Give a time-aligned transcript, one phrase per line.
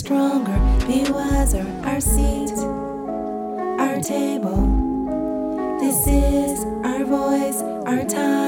[0.00, 1.66] stronger, be wiser.
[1.84, 2.56] Our seat,
[3.78, 4.62] our table.
[5.78, 8.39] This is our voice, our time,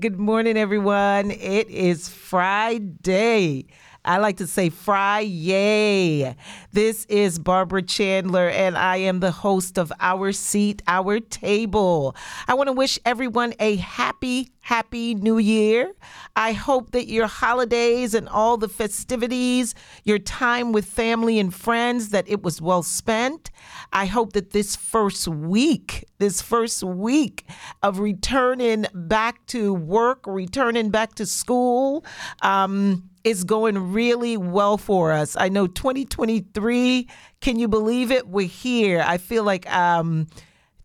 [0.00, 1.30] Good morning, everyone.
[1.30, 3.66] It is Friday.
[4.06, 6.36] I like to say Friday.
[6.72, 12.14] This is Barbara Chandler, and I am the host of Our Seat, Our Table.
[12.46, 15.92] I want to wish everyone a happy, happy new year.
[16.36, 22.10] I hope that your holidays and all the festivities, your time with family and friends,
[22.10, 23.50] that it was well spent.
[23.92, 27.44] I hope that this first week, this first week
[27.82, 32.04] of returning back to work, returning back to school,
[32.42, 35.36] um, is going really well for us.
[35.36, 37.08] I know 2023,
[37.40, 38.28] can you believe it?
[38.28, 39.02] We're here.
[39.04, 40.28] I feel like um,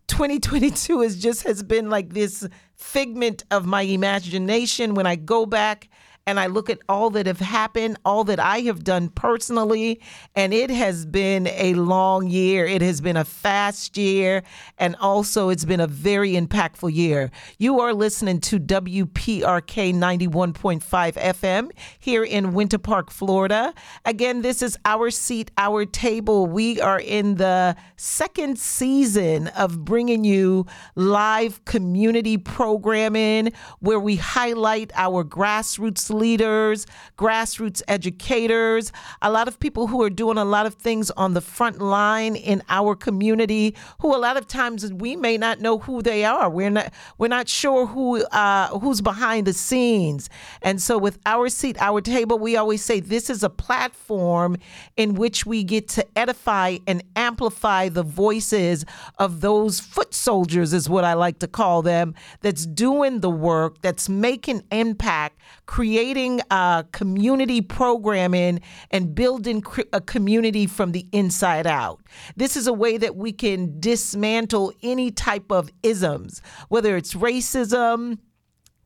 [0.08, 5.88] 2022 is just has been like this figment of my imagination when I go back
[6.26, 10.00] and I look at all that have happened, all that I have done personally,
[10.36, 12.64] and it has been a long year.
[12.64, 14.44] It has been a fast year,
[14.78, 17.30] and also it's been a very impactful year.
[17.58, 23.74] You are listening to WPRK 91.5 FM here in Winter Park, Florida.
[24.04, 26.46] Again, this is Our Seat, Our Table.
[26.46, 34.92] We are in the second season of bringing you live community programming where we highlight
[34.94, 36.86] our grassroots leaders,
[37.16, 41.40] grassroots educators, a lot of people who are doing a lot of things on the
[41.40, 46.02] front line in our community who a lot of times we may not know who
[46.02, 46.48] they are.
[46.50, 50.28] We're not we're not sure who uh, who's behind the scenes.
[50.60, 54.56] And so with our seat, our table, we always say this is a platform
[54.96, 58.84] in which we get to edify and amplify the voices
[59.18, 63.80] of those foot soldiers is what I like to call them that's doing the work,
[63.82, 66.01] that's making impact, creating
[66.50, 72.00] uh, community programming and building a community from the inside out.
[72.36, 78.18] This is a way that we can dismantle any type of isms, whether it's racism,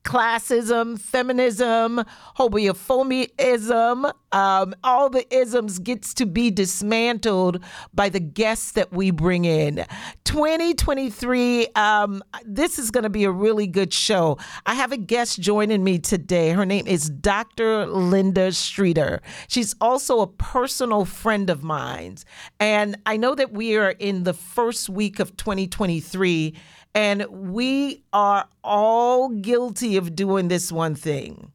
[0.06, 2.02] classism, feminism,
[2.38, 7.62] homophobism, um, all the isms gets to be dismantled
[7.92, 9.84] by the guests that we bring in.
[10.24, 14.38] 2023, um, this is going to be a really good show.
[14.64, 16.50] I have a guest joining me today.
[16.50, 17.86] Her name is Dr.
[17.86, 19.20] Linda Streeter.
[19.48, 22.18] She's also a personal friend of mine.
[22.60, 26.54] And I know that we are in the first week of 2023
[26.96, 31.52] and we are all guilty of doing this one thing.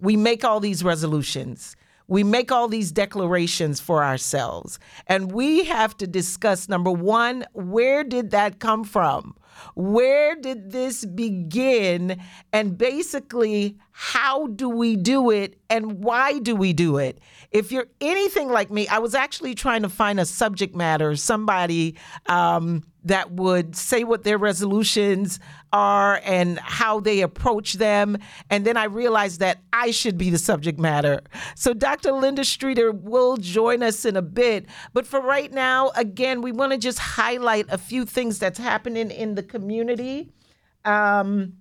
[0.00, 1.74] We make all these resolutions.
[2.06, 4.78] We make all these declarations for ourselves.
[5.08, 9.34] And we have to discuss number one, where did that come from?
[9.74, 12.22] Where did this begin?
[12.52, 17.18] And basically, how do we do it and why do we do it?
[17.50, 21.96] If you're anything like me, I was actually trying to find a subject matter, somebody
[22.26, 25.38] um, that would say what their resolutions
[25.72, 28.18] are and how they approach them.
[28.50, 31.20] And then I realized that I should be the subject matter.
[31.54, 32.12] So Dr.
[32.12, 34.66] Linda Streeter will join us in a bit.
[34.92, 39.10] But for right now, again, we want to just highlight a few things that's happening
[39.10, 40.32] in the community.
[40.84, 41.54] Um,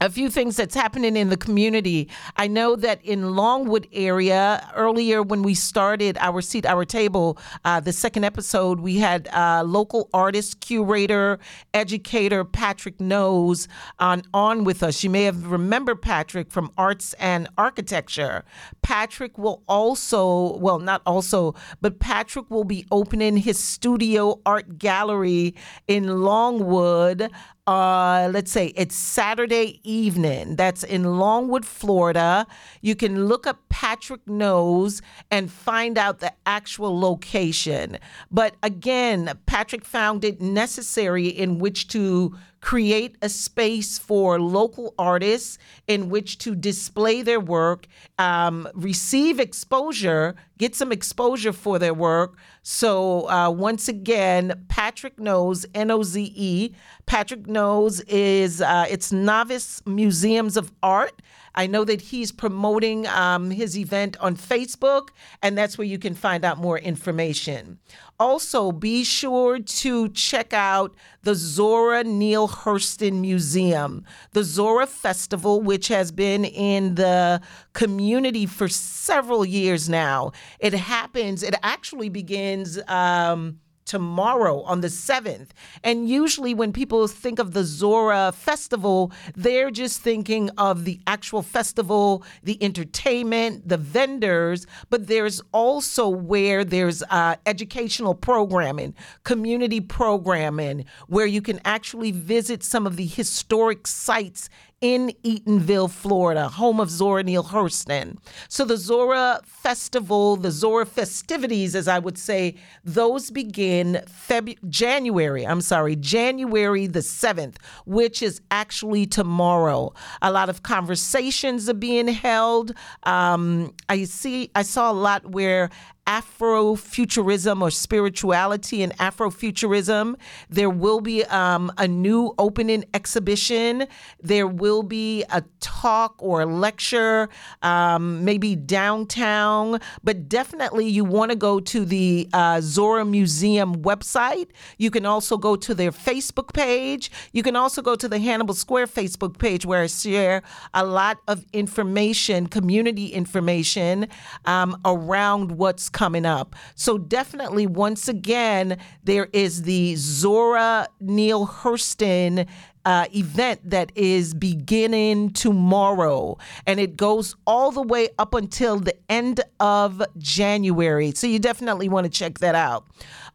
[0.00, 2.08] a few things that's happening in the community.
[2.36, 7.80] I know that in Longwood area earlier when we started our seat, our table, uh,
[7.80, 11.38] the second episode, we had uh, local artist, curator,
[11.72, 15.02] educator Patrick Noze on on with us.
[15.02, 18.44] You may have remembered Patrick from Arts and Architecture.
[18.82, 25.54] Patrick will also, well, not also, but Patrick will be opening his studio art gallery
[25.88, 27.30] in Longwood
[27.66, 30.54] uh, let's say it's Saturday evening.
[30.56, 32.46] That's in Longwood, Florida.
[32.80, 37.98] You can look up Patrick Noze and find out the actual location.
[38.30, 42.36] But again, Patrick found it necessary in which to
[42.66, 47.86] create a space for local artists in which to display their work,
[48.18, 52.36] um, receive exposure, get some exposure for their work.
[52.64, 56.74] So, uh, once again, Patrick Noze, N O Z E.
[57.06, 61.22] Patrick Noze is, uh, it's Novice Museums of Art.
[61.56, 65.08] I know that he's promoting um, his event on Facebook,
[65.42, 67.78] and that's where you can find out more information.
[68.18, 75.88] Also, be sure to check out the Zora Neale Hurston Museum, the Zora Festival, which
[75.88, 77.40] has been in the
[77.72, 80.32] community for several years now.
[80.60, 82.78] It happens, it actually begins.
[82.88, 85.48] Um, tomorrow on the 7th.
[85.82, 91.42] And usually, when people think of the Zora Festival, they're just thinking of the actual
[91.42, 98.94] festival, the entertainment, the vendors, but there's also where there's uh, educational programming,
[99.24, 104.50] community programming, where you can actually visit some of the historic sites
[104.80, 108.18] in Eatonville, Florida, home of Zora Neale Hurston.
[108.48, 115.46] So the Zora Festival, the Zora festivities, as I would say, those begin February, January,
[115.46, 117.56] I'm sorry, January the 7th,
[117.86, 119.94] which is actually tomorrow.
[120.20, 122.72] A lot of conversations are being held.
[123.04, 125.70] Um, I see, I saw a lot where
[126.06, 130.14] Afrofuturism or spirituality and Afrofuturism.
[130.48, 133.86] There will be um, a new opening exhibition.
[134.22, 137.28] There will be a talk or a lecture,
[137.62, 144.48] um, maybe downtown, but definitely you want to go to the uh, Zora Museum website.
[144.78, 147.10] You can also go to their Facebook page.
[147.32, 150.42] You can also go to the Hannibal Square Facebook page where I share
[150.72, 154.08] a lot of information, community information
[154.44, 156.54] um, around what's coming up.
[156.74, 162.46] So definitely, once again, there is the Zora Neale Hurston
[162.84, 168.94] uh, event that is beginning tomorrow, and it goes all the way up until the
[169.08, 171.12] end of January.
[171.12, 172.86] So you definitely want to check that out.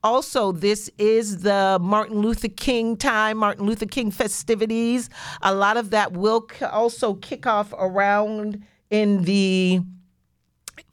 [0.03, 5.09] Also, this is the Martin Luther King time, Martin Luther King festivities.
[5.41, 9.81] A lot of that will also kick off around in the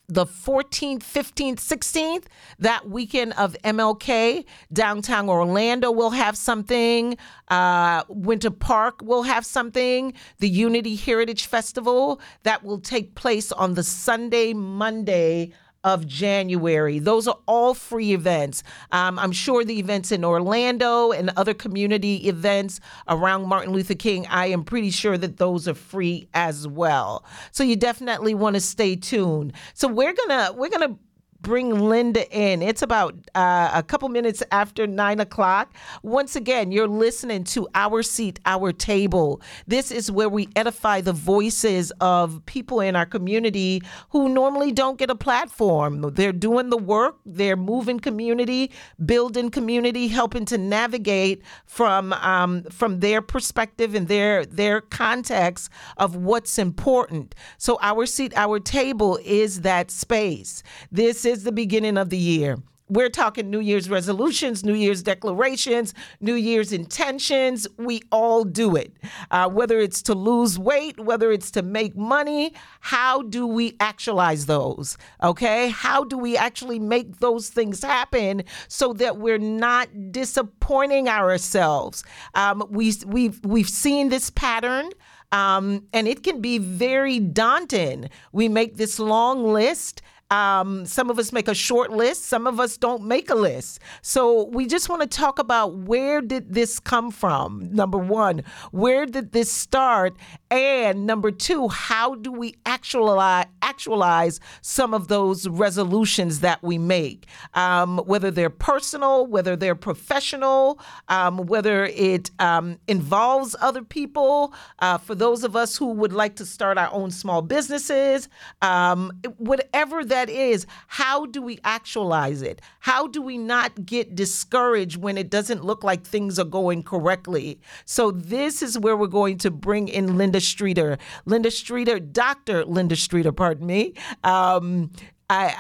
[0.09, 2.25] the 14th, 15th, 16th,
[2.59, 7.17] that weekend of MLK, downtown Orlando will have something.
[7.49, 10.15] Uh, Winter Park will have something.
[10.39, 15.53] The Unity Heritage Festival that will take place on the Sunday, Monday
[15.85, 16.99] of January.
[16.99, 18.63] Those are all free events.
[18.91, 24.27] Um, I'm sure the events in Orlando and other community events around Martin Luther King,
[24.29, 27.25] I am pretty sure that those are free as well.
[27.53, 29.53] So you definitely want to stay tuned.
[29.75, 30.97] So we're gonna we're gonna
[31.41, 32.63] bring Linda in.
[32.63, 35.75] It's about uh, a couple minutes after nine o'clock.
[36.03, 39.41] Once again, you're listening to Our Seat, Our Table.
[39.67, 44.99] This is where we edify the voices of people in our community who normally don't
[44.99, 46.03] get a platform.
[46.15, 48.73] They're doing the work, they're moving community,
[49.05, 56.17] building community, helping to navigate from um, from their perspective and their their context of
[56.17, 57.35] what's important.
[57.59, 60.63] So Our Seat, Our Table is that space.
[60.91, 62.59] This is the beginning of the year.
[62.91, 65.93] We're talking New Year's resolutions, New Year's declarations,
[66.23, 67.67] New Year's intentions.
[67.77, 68.95] We all do it.
[69.31, 74.47] Uh, whether it's to lose weight, whether it's to make money, how do we actualize
[74.47, 74.97] those?
[75.23, 75.69] Okay?
[75.69, 82.05] How do we actually make those things happen so that we're not disappointing ourselves?
[82.35, 84.89] Um, we, we've, we've seen this pattern.
[85.31, 88.09] Um, and it can be very daunting.
[88.33, 92.61] We make this long list um, some of us make a short list, some of
[92.61, 93.81] us don't make a list.
[94.03, 97.69] So we just want to talk about where did this come from?
[97.73, 100.17] Number one, where did this start?
[100.51, 107.27] And number two, how do we actualize actualize some of those resolutions that we make?
[107.55, 114.53] Um, whether they're personal, whether they're professional, um, whether it um, involves other people.
[114.81, 118.29] Uh, for those of us who would like to start our own small businesses,
[118.63, 122.61] um, whatever that that is, how do we actualize it?
[122.81, 127.61] How do we not get discouraged when it doesn't look like things are going correctly?
[127.85, 130.99] So, this is where we're going to bring in Linda Streeter.
[131.25, 132.65] Linda Streeter, Dr.
[132.65, 133.95] Linda Streeter, pardon me.
[134.25, 134.91] Um,
[135.31, 135.55] I,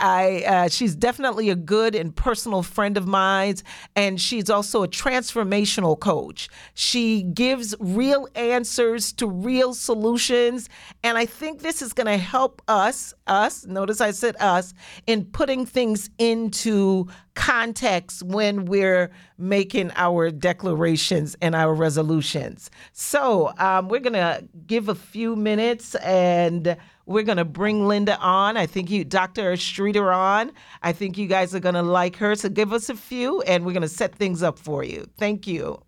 [0.46, 3.56] I uh, she's definitely a good and personal friend of mine,
[3.94, 6.48] and she's also a transformational coach.
[6.74, 10.70] She gives real answers to real solutions,
[11.02, 13.12] and I think this is going to help us.
[13.26, 14.72] Us, notice I said us,
[15.06, 22.70] in putting things into context when we're making our declarations and our resolutions.
[22.92, 26.76] So um, we're going to give a few minutes and
[27.08, 28.56] we're going to bring Linda on.
[28.56, 29.56] I think you, Dr.
[29.56, 30.52] Streeter, on.
[30.82, 32.34] I think you guys are going to like her.
[32.34, 35.08] So give us a few and we're going to set things up for you.
[35.18, 35.80] Thank you.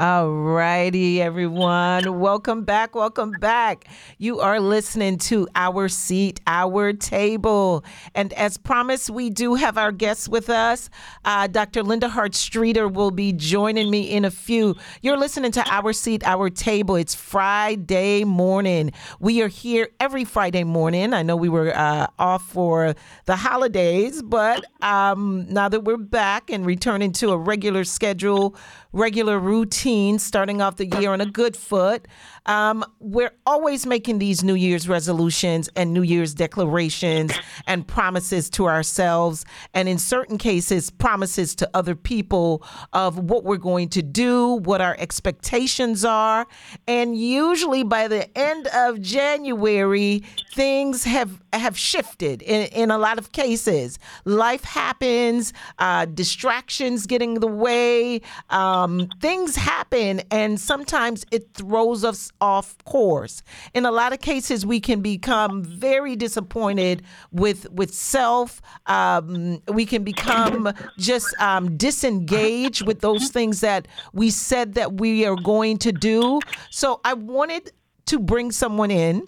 [0.00, 2.20] All righty, everyone.
[2.20, 2.94] Welcome back.
[2.94, 3.84] Welcome back.
[4.16, 7.84] You are listening to Our Seat, Our Table.
[8.14, 10.88] And as promised, we do have our guests with us.
[11.26, 11.82] Uh, Dr.
[11.82, 14.74] Linda Hart Streeter will be joining me in a few.
[15.02, 16.96] You're listening to Our Seat, Our Table.
[16.96, 18.92] It's Friday morning.
[19.18, 21.12] We are here every Friday morning.
[21.12, 22.94] I know we were uh, off for
[23.26, 28.56] the holidays, but um, now that we're back and returning to a regular schedule,
[28.92, 32.06] regular routine, starting off the year on a good foot.
[32.46, 37.32] Um, we're always making these New Year's resolutions and New Year's declarations
[37.66, 39.44] and promises to ourselves,
[39.74, 44.80] and in certain cases, promises to other people of what we're going to do, what
[44.80, 46.46] our expectations are.
[46.86, 50.22] And usually by the end of January,
[50.54, 53.98] things have, have shifted in, in a lot of cases.
[54.24, 58.20] Life happens, uh, distractions get in the way,
[58.50, 63.42] um, things happen, and sometimes it throws us off course.
[63.74, 68.60] In a lot of cases, we can become very disappointed with with self.
[68.86, 75.26] Um, we can become just um, disengaged with those things that we said that we
[75.26, 76.40] are going to do.
[76.70, 77.72] So I wanted
[78.06, 79.26] to bring someone in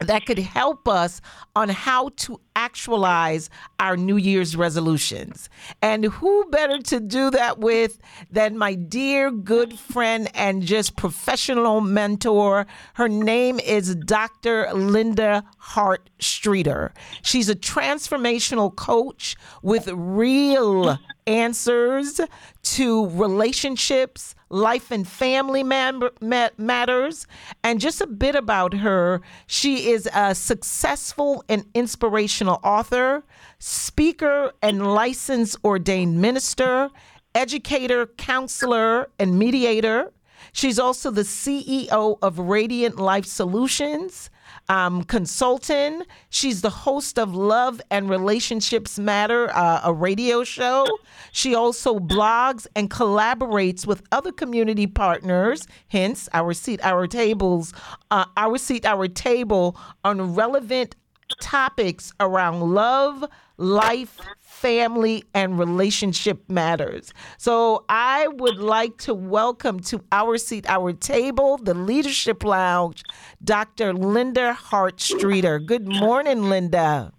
[0.00, 1.20] that could help us
[1.54, 5.48] on how to actualize our New Year's resolutions.
[5.80, 7.98] And who better to do that with
[8.30, 12.66] than my dear good friend and just professional mentor?
[12.94, 14.72] Her name is Dr.
[14.72, 16.92] Linda Hart Streeter.
[17.22, 22.20] She's a transformational coach with real answers
[22.62, 27.26] to relationships, life and family matters.
[27.62, 33.24] And just a bit about her she is a successful and inspirational author,
[33.58, 36.90] speaker, and licensed ordained minister,
[37.34, 40.12] educator, counselor, and mediator.
[40.52, 44.28] She's also the CEO of Radiant Life Solutions,
[44.68, 46.06] um, consultant.
[46.30, 50.86] She's the host of Love and Relationships Matter, uh, a radio show.
[51.30, 57.72] She also blogs and collaborates with other community partners, hence our seat, our tables,
[58.10, 60.96] uh, our seat, our table on relevant
[61.40, 63.24] topics around love,
[63.56, 67.12] life, family, and relationship matters.
[67.38, 73.02] So I would like to welcome to our seat, our table, the Leadership Lounge,
[73.42, 73.92] Dr.
[73.92, 75.58] Linda Hart Streeter.
[75.58, 77.12] Good morning, Linda.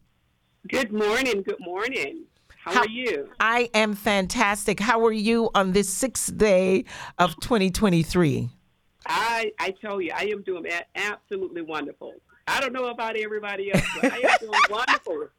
[0.67, 1.41] Good morning.
[1.41, 2.23] Good morning.
[2.63, 3.29] How, How, are you?
[3.41, 4.79] I am fantastic.
[4.79, 6.85] How are you on this sixth day
[7.17, 8.49] of 2023?
[9.05, 10.65] I I tell you, I am doing
[10.95, 12.13] absolutely wonderful.
[12.47, 15.29] I don't know about everybody else, but I am doing wonderful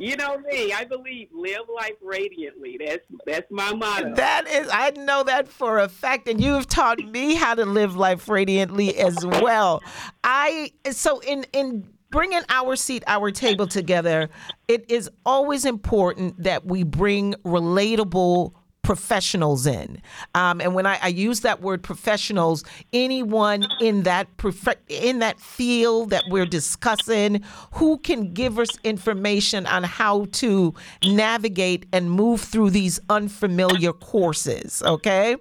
[0.00, 0.72] you know me.
[0.72, 2.78] I believe live life radiantly.
[2.84, 4.14] That's that's my motto.
[4.14, 7.64] That is, I know that for a fact, and you have taught me how to
[7.64, 9.82] live life radiantly as well.
[10.24, 14.28] I so in in bringing our seat, our table together,
[14.68, 20.02] it is always important that we bring relatable professionals in.
[20.34, 25.38] Um, and when I, I, use that word professionals, anyone in that prof- in that
[25.40, 27.42] field that we're discussing
[27.74, 30.74] who can give us information on how to
[31.04, 34.82] navigate and move through these unfamiliar courses.
[34.84, 35.36] Okay,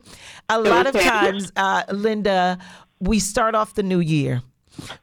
[0.49, 2.59] a lot of times, uh, Linda,
[2.99, 4.43] we start off the new year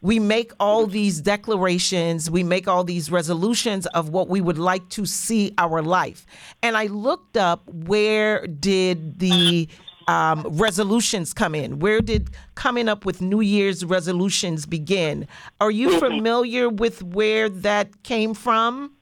[0.01, 4.89] we make all these declarations, we make all these resolutions of what we would like
[4.91, 6.27] to see our life.
[6.63, 9.69] And I looked up where did the
[10.09, 11.79] um, resolutions come in?
[11.79, 15.29] Where did coming up with New Year's resolutions begin?
[15.61, 18.95] Are you familiar with where that came from?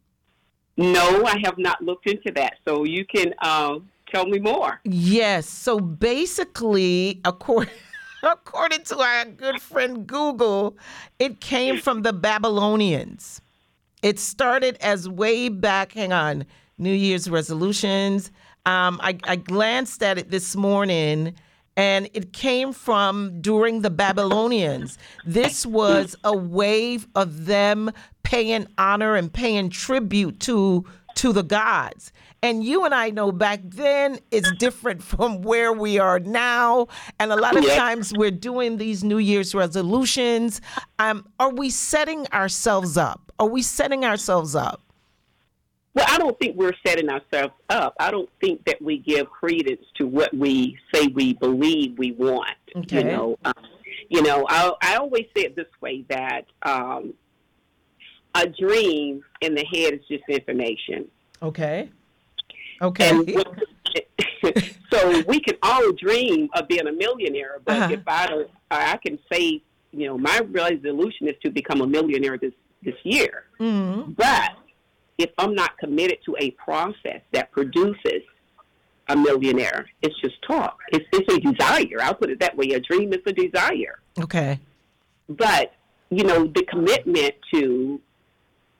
[0.76, 2.54] No, I have not looked into that.
[2.66, 3.78] So you can uh,
[4.12, 4.80] tell me more.
[4.85, 5.49] Yes.
[5.49, 7.73] So basically, according
[8.26, 10.76] according to our good friend Google,
[11.18, 13.40] it came from the Babylonians.
[14.02, 16.45] It started as way back, hang on,
[16.78, 18.30] New Year's resolutions.
[18.66, 21.35] Um, I, I glanced at it this morning
[21.76, 24.99] and it came from during the Babylonians.
[25.25, 27.90] This was a wave of them
[28.23, 30.85] paying honor and paying tribute to
[31.16, 32.12] to the gods.
[32.43, 36.88] And you and I know back then it's different from where we are now.
[37.19, 40.61] And a lot of times we're doing these New Year's resolutions.
[40.99, 43.33] Um, are we setting ourselves up?
[43.38, 44.83] Are we setting ourselves up?
[45.95, 47.95] Well, I don't think we're setting ourselves up.
[47.99, 52.50] I don't think that we give credence to what we say we believe we want.
[52.76, 52.99] Okay.
[52.99, 53.55] You know, um,
[54.11, 54.45] you know.
[54.47, 57.14] I, I always say it this way that um,
[58.35, 61.09] a dream in the head is just information.
[61.43, 61.88] Okay.
[62.83, 63.12] Okay.
[64.92, 67.92] So we can all dream of being a millionaire, but Uh-huh.
[67.95, 69.61] if I don't, I can say,
[69.92, 72.52] you know, my resolution is to become a millionaire this
[72.83, 73.45] this year.
[73.59, 74.14] Mhm.
[74.16, 74.52] But
[75.18, 78.23] if I'm not committed to a process that produces
[79.09, 80.78] a millionaire, it's just talk.
[80.92, 82.00] It's, it's a desire.
[82.02, 82.66] I'll put it that way.
[82.71, 83.99] A dream is a desire.
[84.21, 84.61] Okay.
[85.28, 85.73] But,
[86.11, 88.00] you know, the commitment to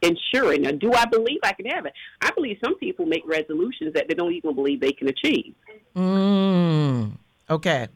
[0.03, 1.93] ensuring, now, do I believe I can have it?
[2.21, 5.55] I believe some people make resolutions that they don't even believe they can achieve.
[5.95, 7.13] Mm.
[7.51, 7.89] Okay.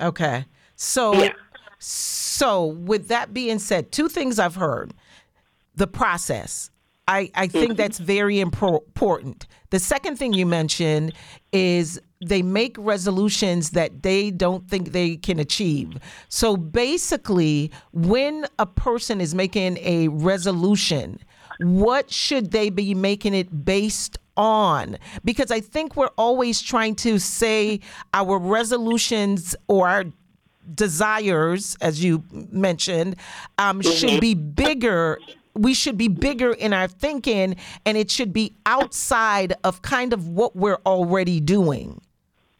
[0.00, 0.44] Okay.
[0.76, 1.32] So Yeah.
[1.78, 4.94] so with that being said, two things I've heard.
[5.74, 6.70] The process.
[7.08, 9.46] I, I think that's very impor- important.
[9.70, 11.14] The second thing you mentioned
[11.50, 15.98] is they make resolutions that they don't think they can achieve.
[16.28, 21.18] So basically, when a person is making a resolution,
[21.58, 24.98] what should they be making it based on?
[25.24, 27.80] Because I think we're always trying to say
[28.14, 30.04] our resolutions or our
[30.74, 33.16] desires, as you mentioned,
[33.58, 35.18] um, should be bigger.
[35.54, 40.28] We should be bigger in our thinking, and it should be outside of kind of
[40.28, 42.00] what we're already doing.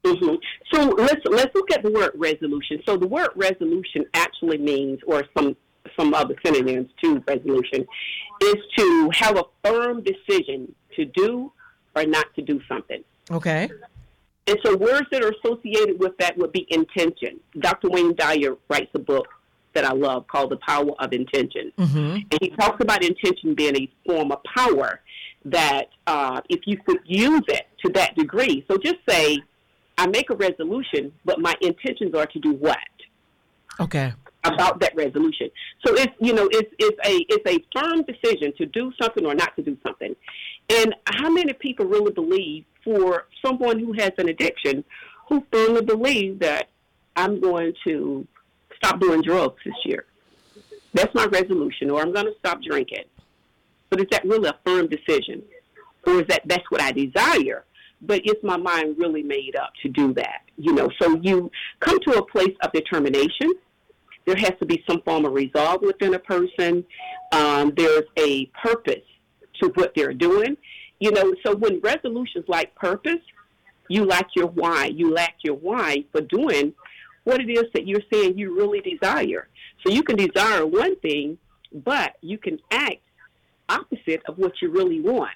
[0.05, 0.35] Hmm
[0.73, 2.83] So let's let's look at the word resolution.
[2.87, 5.57] So the word resolution actually means, or some
[5.97, 7.87] some other synonyms to resolution,
[8.43, 11.53] is to have a firm decision to do
[11.95, 13.03] or not to do something.
[13.31, 13.71] Okay.
[14.47, 17.39] And so words that are associated with that would be intention.
[17.61, 17.89] Dr.
[17.91, 19.29] Wayne Dyer writes a book
[19.75, 21.73] that I love called The Power of Intention.
[21.79, 22.17] Mm-hmm.
[22.31, 25.01] And he talks about intention being a form of power
[25.45, 28.65] that uh, if you could use it to that degree.
[28.71, 29.39] So just say,
[29.99, 32.79] I make a resolution, but my intentions are to do what?
[33.81, 34.13] Okay.
[34.45, 35.51] about that resolution.
[35.87, 39.35] So it's you know it's it's a it's a firm decision to do something or
[39.35, 40.15] not to do something.
[40.69, 44.85] And how many people really believe for someone who has an addiction
[45.29, 46.69] who firmly believe that
[47.17, 48.27] I'm going to
[48.77, 50.05] stop doing drugs this year.
[50.95, 53.05] That's my resolution or I'm going to stop drinking.
[53.91, 55.43] But is that really a firm decision?
[56.07, 57.65] Or is that that's what I desire?
[58.03, 60.43] But is my mind really made up to do that?
[60.57, 63.53] You know, so you come to a place of determination
[64.25, 66.85] there has to be some form of resolve within a person.
[67.33, 69.05] Um, there's a purpose
[69.61, 70.57] to what they're doing.
[71.01, 73.21] You know, so when resolutions like purpose,
[73.89, 74.87] you lack your why.
[74.87, 76.73] You lack your why for doing
[77.25, 79.49] what it is that you're saying you really desire.
[79.85, 81.39] So you can desire one thing,
[81.73, 83.03] but you can act
[83.69, 85.31] opposite of what you really want.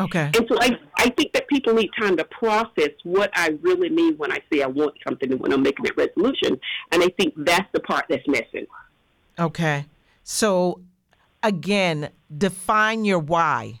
[0.00, 0.30] Okay.
[0.36, 4.16] And so I, I think that people need time to process what I really mean
[4.16, 6.58] when I say I want something and when I'm making that resolution.
[6.90, 8.66] And I think that's the part that's missing.
[9.38, 9.84] Okay.
[10.24, 10.80] So
[11.42, 13.80] again, define your why.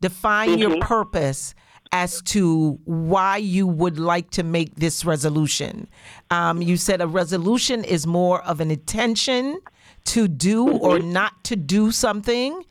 [0.00, 0.80] Define your Mhm.
[0.80, 1.54] purpose
[1.90, 5.88] as to why you would like to make this resolution.
[6.30, 9.58] Um, you said a resolution is more of an intention
[10.04, 12.62] to do or not to do something,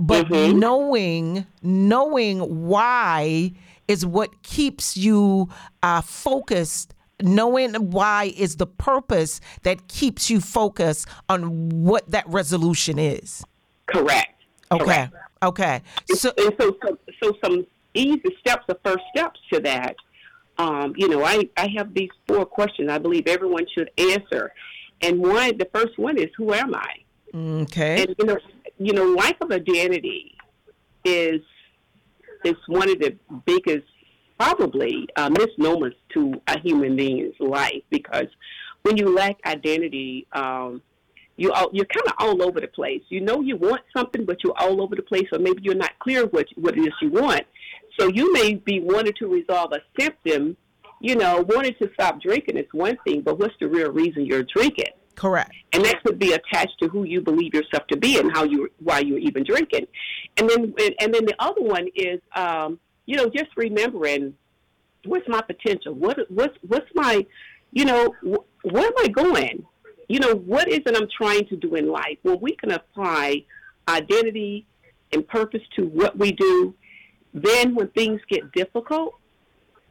[0.00, 3.52] but knowing knowing why
[3.86, 5.48] is what keeps you
[5.82, 12.98] uh, focused knowing why is the purpose that keeps you focused on what that resolution
[12.98, 13.44] is.
[13.86, 14.40] Correct.
[14.70, 14.84] Okay.
[14.84, 15.14] Correct.
[15.42, 15.82] Okay.
[16.14, 19.96] So and so, so, so some easy steps, the first steps to that.
[20.58, 24.52] Um, you know, I, I have these four questions I believe everyone should answer.
[25.00, 26.94] And one, the first one is, who am I?
[27.34, 28.02] okay.
[28.02, 28.38] And you know,
[28.78, 30.36] you know, lack of identity
[31.04, 31.40] is
[32.44, 33.86] is one of the biggest,
[34.38, 38.28] probably uh, misnomers to a human being's life because
[38.82, 40.80] when you lack identity, um,
[41.36, 43.02] you all, you're kind of all over the place.
[43.08, 45.98] You know you want something, but you're all over the place, or maybe you're not
[45.98, 47.42] clear what what it is you want.
[47.98, 50.56] So you may be wanting to resolve a symptom.
[51.00, 54.42] You know, wanting to stop drinking is one thing, but what's the real reason you're
[54.42, 54.92] drinking?
[55.18, 55.52] Correct.
[55.72, 58.70] and that could be attached to who you believe yourself to be and how you
[58.78, 59.86] why you're even drinking.
[60.36, 64.34] And then and, then the other one is um you know just remembering
[65.04, 65.92] what's my potential?
[65.94, 67.26] What what's what's my
[67.72, 69.64] you know wh- where am i going?
[70.08, 72.18] You know what is it i'm trying to do in life?
[72.22, 73.44] Well we can apply
[73.88, 74.66] identity
[75.12, 76.74] and purpose to what we do,
[77.34, 79.14] then when things get difficult,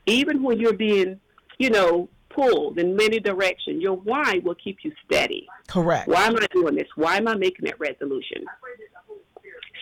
[0.06, 1.20] even when you're being,
[1.58, 5.48] you know, pulled in many directions, your why will keep you steady.
[5.68, 6.08] Correct.
[6.08, 6.88] Why am I doing this?
[6.96, 8.46] Why am I making that resolution?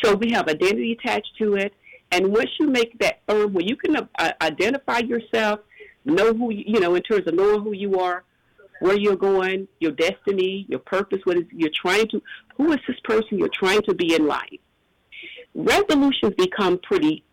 [0.03, 1.73] So we have identity attached to it.
[2.11, 5.59] And once you make that firm, where you can uh, identify yourself,
[6.05, 8.23] know who you, you know in terms of knowing who you are,
[8.79, 12.21] where you're going, your destiny, your purpose, what is you're trying to,
[12.55, 14.59] who is this person you're trying to be in life.
[15.53, 17.23] Resolutions become pretty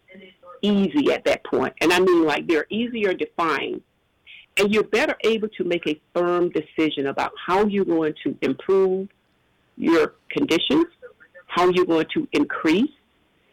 [0.63, 3.83] easy at that point, and I mean like they're easier defined,
[4.59, 9.09] and you're better able to make a firm decision about how you're going to improve
[9.77, 10.87] your conditions,
[11.47, 12.91] how you're going to increase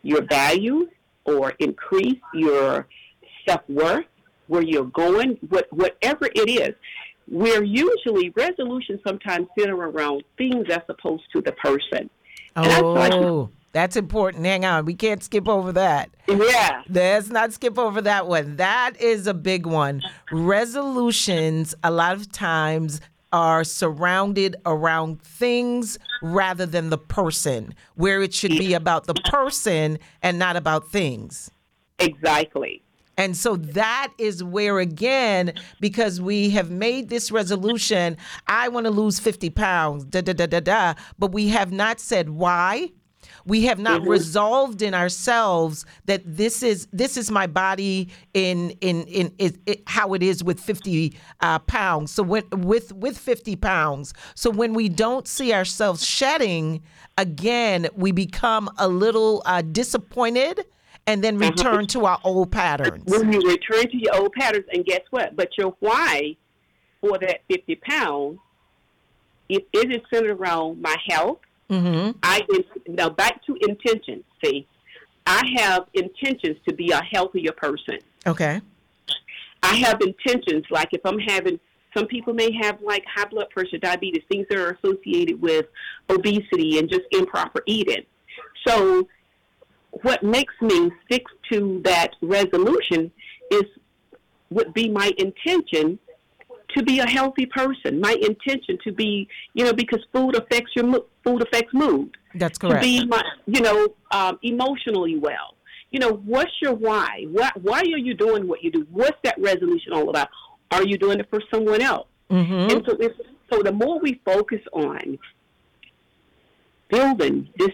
[0.03, 0.89] your value
[1.25, 2.88] or increase your
[3.47, 4.05] self worth,
[4.47, 6.75] where you're going, what, whatever it is.
[7.27, 12.09] We're usually resolutions sometimes center around things as opposed to the person.
[12.55, 14.45] Oh, that's important.
[14.45, 14.86] Hang on.
[14.86, 16.10] We can't skip over that.
[16.27, 16.84] Yeah.
[16.89, 18.55] Let's not skip over that one.
[18.55, 20.01] That is a big one.
[20.32, 23.01] Resolutions, a lot of times,
[23.32, 29.99] are surrounded around things rather than the person, where it should be about the person
[30.23, 31.51] and not about things.
[31.99, 32.82] Exactly.
[33.17, 38.15] And so that is where, again, because we have made this resolution,
[38.47, 41.99] I want to lose 50 pounds, da da da da da, but we have not
[41.99, 42.91] said why.
[43.49, 44.12] We have not mm-hmm.
[44.12, 49.75] resolved in ourselves that this is this is my body in in in, in, in
[49.88, 52.12] how it is with 50 uh, pounds.
[52.12, 54.13] So when, with with 50 pounds.
[54.35, 56.83] So when we don't see ourselves shedding,
[57.17, 60.65] again, we become a little uh, disappointed
[61.07, 61.49] and then uh-huh.
[61.49, 63.03] return to our old patterns.
[63.07, 65.35] When you return to your old patterns, and guess what?
[65.35, 66.38] But your why
[67.01, 68.39] for that 50 pounds,
[69.49, 72.12] if it is centered around my health, mm-hmm.
[72.23, 72.41] I
[72.88, 74.23] now back to intentions.
[74.43, 74.67] See,
[75.25, 77.99] I have intentions to be a healthier person.
[78.25, 78.62] Okay.
[79.62, 81.60] I have intentions like if I'm having
[81.95, 85.65] some people may have like high blood pressure, diabetes, things that are associated with
[86.10, 88.05] obesity and just improper eating.
[88.67, 89.08] So
[90.03, 93.12] what makes me stick to that resolution
[93.51, 93.63] is
[94.51, 95.99] would be my intention
[96.75, 97.99] to be a healthy person.
[97.99, 100.86] My intention to be, you know, because food affects your
[101.29, 102.17] food affects mood.
[102.35, 102.83] That's correct.
[102.83, 103.09] To be,
[103.45, 105.55] you know, um, emotionally well.
[105.91, 107.25] You know, what's your why?
[107.31, 108.85] Why why are you doing what you do?
[108.91, 110.29] What's that resolution all about?
[110.71, 112.07] Are you doing it for someone else?
[112.29, 112.53] Mm-hmm.
[112.53, 113.11] And so, if,
[113.51, 115.17] so the more we focus on
[116.89, 117.71] building this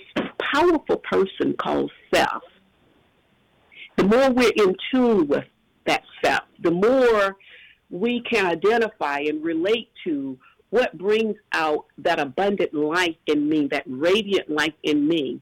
[0.54, 2.44] powerful person called self,
[3.98, 5.44] the more we're in tune with
[5.86, 7.36] that self, the more
[7.90, 10.38] we can identify and relate to
[10.76, 15.40] what brings out that abundant life in me, that radiant life in me,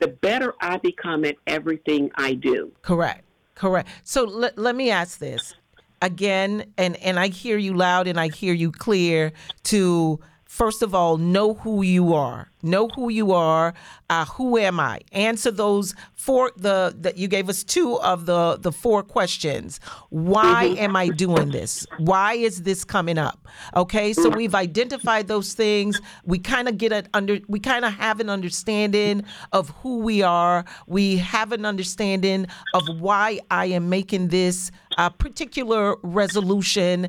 [0.00, 2.72] the better I become at everything I do.
[2.82, 3.22] Correct.
[3.54, 3.88] Correct.
[4.02, 5.54] So let, let me ask this
[6.00, 9.32] again, and, and I hear you loud and I hear you clear
[9.64, 10.18] to
[10.52, 12.50] first of all, know who you are.
[12.62, 13.72] Know who you are.
[14.10, 15.00] Uh, who am I?
[15.10, 16.52] Answer those four.
[16.56, 19.80] The that you gave us two of the the four questions.
[20.10, 20.84] Why mm-hmm.
[20.84, 21.86] am I doing this?
[21.98, 23.48] Why is this coming up?
[23.74, 26.00] Okay, so we've identified those things.
[26.24, 27.38] We kind of get an under.
[27.48, 30.66] We kind of have an understanding of who we are.
[30.86, 37.08] We have an understanding of why I am making this uh, particular resolution,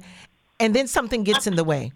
[0.61, 1.91] and then something gets in the way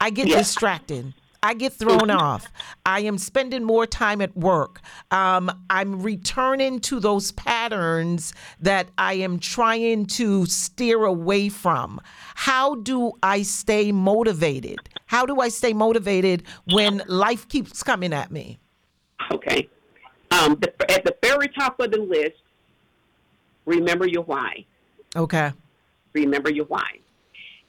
[0.00, 0.38] I get yeah.
[0.38, 1.14] distracted.
[1.42, 2.50] I get thrown off.
[2.84, 4.80] I am spending more time at work.
[5.12, 12.00] Um, I'm returning to those patterns that I am trying to steer away from.
[12.34, 14.78] How do I stay motivated?
[15.06, 18.58] How do I stay motivated when life keeps coming at me?
[19.30, 19.68] Okay.
[20.32, 22.42] Um, the, at the very top of the list,
[23.66, 24.64] remember your why.
[25.14, 25.52] Okay.
[26.12, 26.98] Remember your why.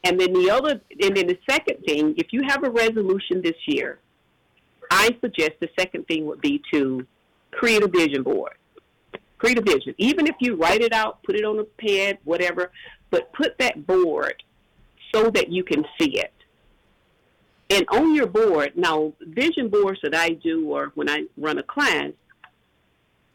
[0.04, 3.58] And then the other, and then the second thing, if you have a resolution this
[3.66, 4.00] year,
[4.90, 7.06] I suggest the second thing would be to
[7.52, 8.54] create a vision board.
[9.38, 9.94] Create a vision.
[9.98, 12.72] Even if you write it out, put it on a pad, whatever,
[13.10, 14.42] but put that board
[15.14, 16.34] so that you can see it.
[17.70, 21.64] And on your board, now vision boards that I do or when I run a
[21.64, 22.12] class,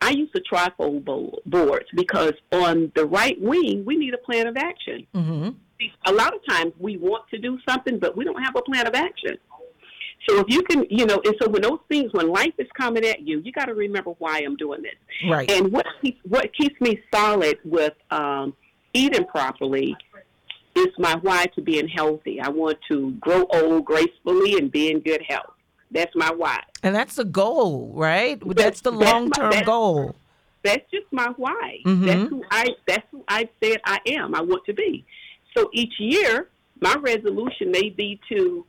[0.03, 1.05] I use the trifold
[1.47, 5.07] boards because on the right wing, we need a plan of action.
[5.15, 5.51] Mm-hmm
[6.07, 8.87] a lot of times we want to do something, but we don't have a plan
[8.87, 9.39] of action.
[10.29, 13.05] So if you can, you know, and so when those things, when life is coming
[13.05, 14.95] at you, you got to remember why I'm doing this.
[15.29, 15.51] Right.
[15.51, 18.55] And what keeps, what keeps me solid with um,
[18.95, 19.97] eating properly
[20.77, 22.41] is my why to being healthy.
[22.41, 25.55] I want to grow old gracefully and be in good health.
[25.93, 26.61] That's my why.
[26.83, 28.41] And that's the goal, right?
[28.41, 30.17] That's, that's the long term goal.
[30.65, 31.81] That's just my why.
[31.85, 32.07] Mm-hmm.
[32.07, 32.69] That's who I.
[32.87, 34.35] That's who I said I am.
[34.35, 35.05] I want to be.
[35.57, 36.49] So each year,
[36.81, 38.65] my resolution may be to,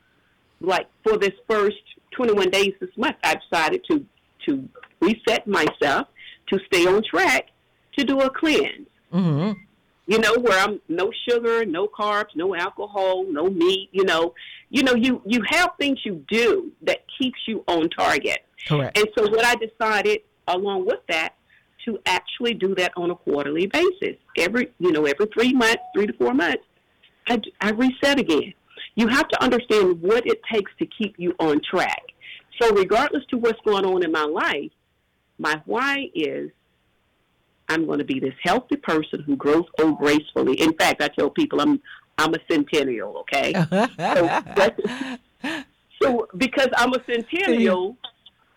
[0.59, 1.77] like, for this first
[2.12, 4.05] 21 days this month, I decided to
[4.47, 4.67] to
[4.99, 6.07] reset myself
[6.49, 7.47] to stay on track
[7.97, 8.88] to do a cleanse.
[9.13, 9.59] Mm-hmm.
[10.05, 13.89] You know, where I'm no sugar, no carbs, no alcohol, no meat.
[13.93, 14.33] You know,
[14.69, 18.39] you know, you you have things you do that keeps you on target.
[18.67, 18.97] Correct.
[18.97, 21.36] And so, what I decided along with that
[21.86, 24.15] to actually do that on a quarterly basis.
[24.38, 26.63] Every, you know, every three months, three to four months,
[27.28, 28.54] I, I reset again.
[28.95, 32.04] You have to understand what it takes to keep you on track.
[32.62, 34.71] So, regardless to what's going on in my life,
[35.39, 36.52] my why is
[37.69, 40.60] I'm going to be this healthy person who grows old gracefully.
[40.62, 41.82] In fact, I tell people I'm
[42.17, 43.17] I'm a centennial.
[43.21, 43.54] Okay,
[43.97, 45.17] so,
[46.37, 47.97] because I'm a centennial,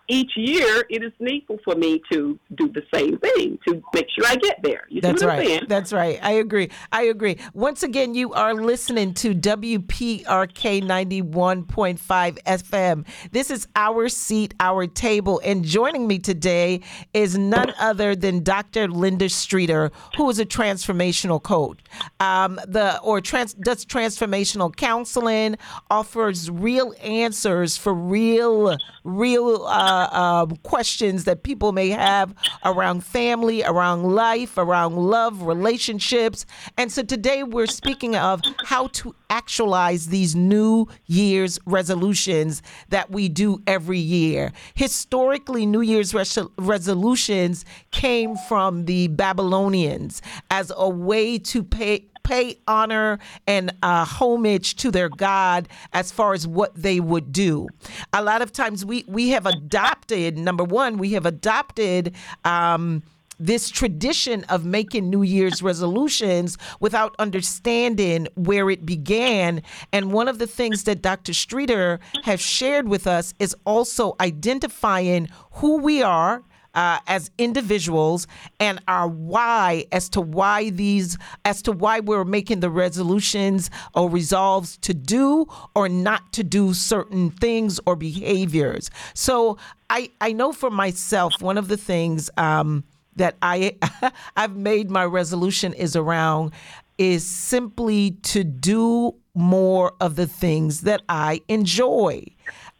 [0.08, 4.24] each year it is needful for me to do the same thing to make sure
[4.26, 4.86] I get there.
[4.88, 5.46] You That's right.
[5.46, 5.64] Saying?
[5.68, 6.18] That's right.
[6.22, 6.70] I agree.
[6.92, 7.38] I agree.
[7.54, 13.06] Once again, you are listening to WPRK 91.5 FM.
[13.32, 15.40] This is Our Seat, Our Table.
[15.44, 16.80] And joining me today
[17.12, 18.88] is none other than Dr.
[18.88, 21.80] Linda Streeter, who is a transformational coach.
[22.20, 25.56] Um, the or trans, does transformational counseling,
[25.90, 33.62] offers real answers for real, real uh, uh, questions that people may have around family,
[33.62, 36.46] around life, around love, relationships.
[36.76, 43.28] And so today we're speaking of how to actualize these New Year's resolutions that we
[43.28, 44.52] do every year.
[44.74, 52.58] Historically, New Year's res- resolutions came from the Babylonians as a way to pay pay
[52.66, 57.68] honor and uh, homage to their God as far as what they would do.
[58.12, 62.14] A lot of times we we have adopted number one, we have adopted.
[62.44, 63.02] Um,
[63.38, 69.62] this tradition of making New Year's resolutions without understanding where it began.
[69.92, 71.34] And one of the things that Dr.
[71.34, 76.44] Streeter has shared with us is also identifying who we are
[76.76, 78.26] uh, as individuals
[78.60, 84.08] and our why as to why these as to why we're making the resolutions or
[84.08, 88.90] resolves to do or not to do certain things or behaviors.
[89.14, 89.56] So
[89.90, 92.84] i i know for myself one of the things um,
[93.16, 93.76] that i
[94.36, 96.52] i've made my resolution is around
[96.98, 102.24] is simply to do more of the things that I enjoy.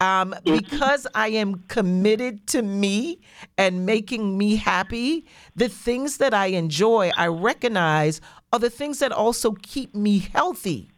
[0.01, 3.21] Um, because I am committed to me
[3.57, 8.21] and making me happy, the things that I enjoy, I recognize
[8.53, 10.91] are the things that also keep me healthy.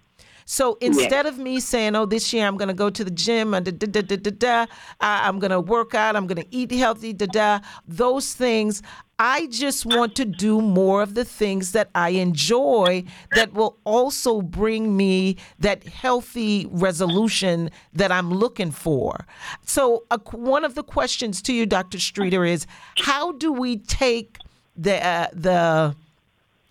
[0.50, 3.52] So instead of me saying, "Oh, this year I'm going to go to the gym,"
[3.52, 4.66] and da, da, da, da, da,
[4.98, 8.82] I'm going to work out, I'm going to eat healthy, da, da, those things,
[9.18, 13.04] I just want to do more of the things that I enjoy
[13.34, 19.26] that will also bring me that healthy resolution that I'm looking for.
[19.64, 21.98] So, one of the questions to you, Dr.
[21.98, 22.66] Streeter, is
[22.98, 24.38] how do we take
[24.76, 25.96] the uh, the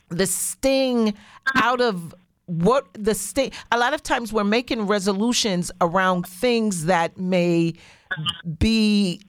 [0.09, 1.13] the sting
[1.55, 7.17] out of what the state a lot of times we're making resolutions around things that
[7.17, 7.73] may
[8.57, 9.19] be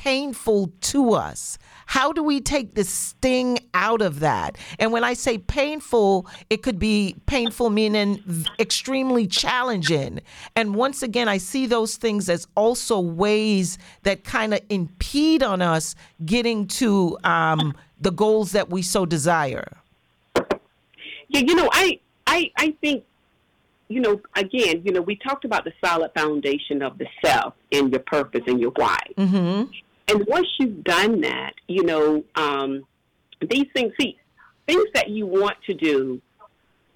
[0.00, 5.12] painful to us how do we take the sting out of that and when i
[5.12, 8.22] say painful it could be painful meaning
[8.58, 10.20] extremely challenging
[10.56, 15.60] and once again i see those things as also ways that kind of impede on
[15.60, 19.76] us getting to um, the goals that we so desire
[21.28, 21.98] yeah you know i
[22.30, 23.04] I, I think,
[23.88, 27.90] you know, again, you know, we talked about the solid foundation of the self and
[27.90, 28.98] your purpose and your why.
[29.18, 29.72] Mm-hmm.
[30.10, 32.84] And once you've done that, you know, um,
[33.40, 34.18] these things, see,
[34.66, 36.20] things that you want to do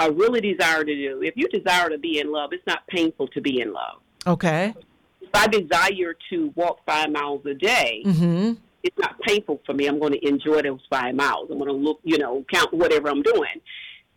[0.01, 1.23] are really desire to do.
[1.23, 4.01] If you desire to be in love, it's not painful to be in love.
[4.27, 4.75] Okay.
[5.21, 8.55] If I desire to walk five miles a day, mm-hmm.
[8.83, 9.87] it's not painful for me.
[9.87, 11.51] I'm going to enjoy those five miles.
[11.51, 13.61] I'm going to look, you know, count whatever I'm doing.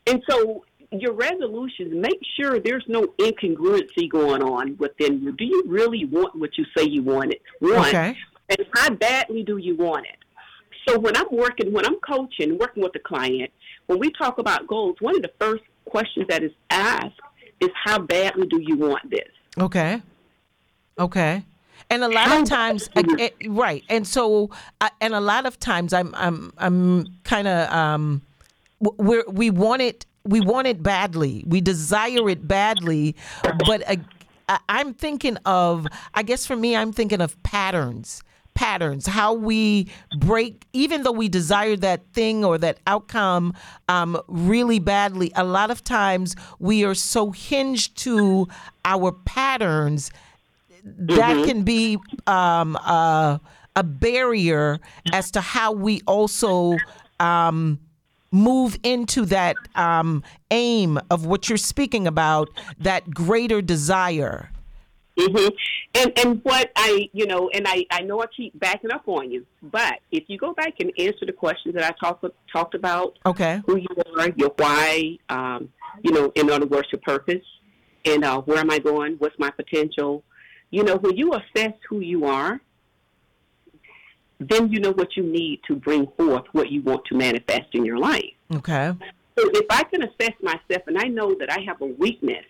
[0.08, 5.34] And so your resolutions, make sure there's no incongruency going on within you.
[5.34, 7.42] Do you really want what you say you want it?
[7.62, 7.90] Want?
[7.90, 8.18] Okay.
[8.50, 10.18] And how badly do you want it?
[10.88, 13.52] So when I'm working, when I'm coaching, working with the client,
[13.88, 17.20] when we talk about goals, one of the first questions that is asked
[17.60, 19.28] is how badly do you want this?
[19.60, 20.02] Okay.
[20.98, 21.44] Okay.
[21.90, 23.84] And a lot of times, I, right?
[23.90, 24.50] And so,
[25.00, 28.22] and a lot of times, I'm, I'm, I'm kind of, um,
[28.80, 31.44] we we want it we want it badly.
[31.48, 33.16] We desire it badly,
[33.66, 33.96] but uh,
[34.48, 38.24] I, I'm thinking of, I guess for me, I'm thinking of patterns.
[38.56, 43.54] Patterns, how we break, even though we desire that thing or that outcome
[43.88, 48.48] um, really badly, a lot of times we are so hinged to
[48.84, 50.10] our patterns
[50.84, 53.38] that can be um, uh,
[53.76, 54.80] a barrier
[55.14, 56.78] as to how we also
[57.20, 57.80] um,
[58.32, 64.52] move into that um, aim of what you're speaking about, that greater desire.
[65.20, 65.48] hmm
[65.96, 69.32] And and what I you know, and I I know I keep backing up on
[69.32, 73.18] you, but if you go back and answer the questions that I talked talked about,
[73.26, 73.62] Okay.
[73.66, 73.88] who you
[74.18, 75.70] are, your why, um,
[76.04, 77.44] you know, in other words, your purpose,
[78.06, 79.16] and uh, where am I going?
[79.18, 80.24] What's my potential?
[80.70, 82.60] You know, when you assess who you are,
[84.39, 87.84] then you know what you need to bring forth what you want to manifest in
[87.86, 88.34] your life.
[88.54, 88.93] Okay.
[89.38, 92.45] So if I can assess myself and I know that I have a weakness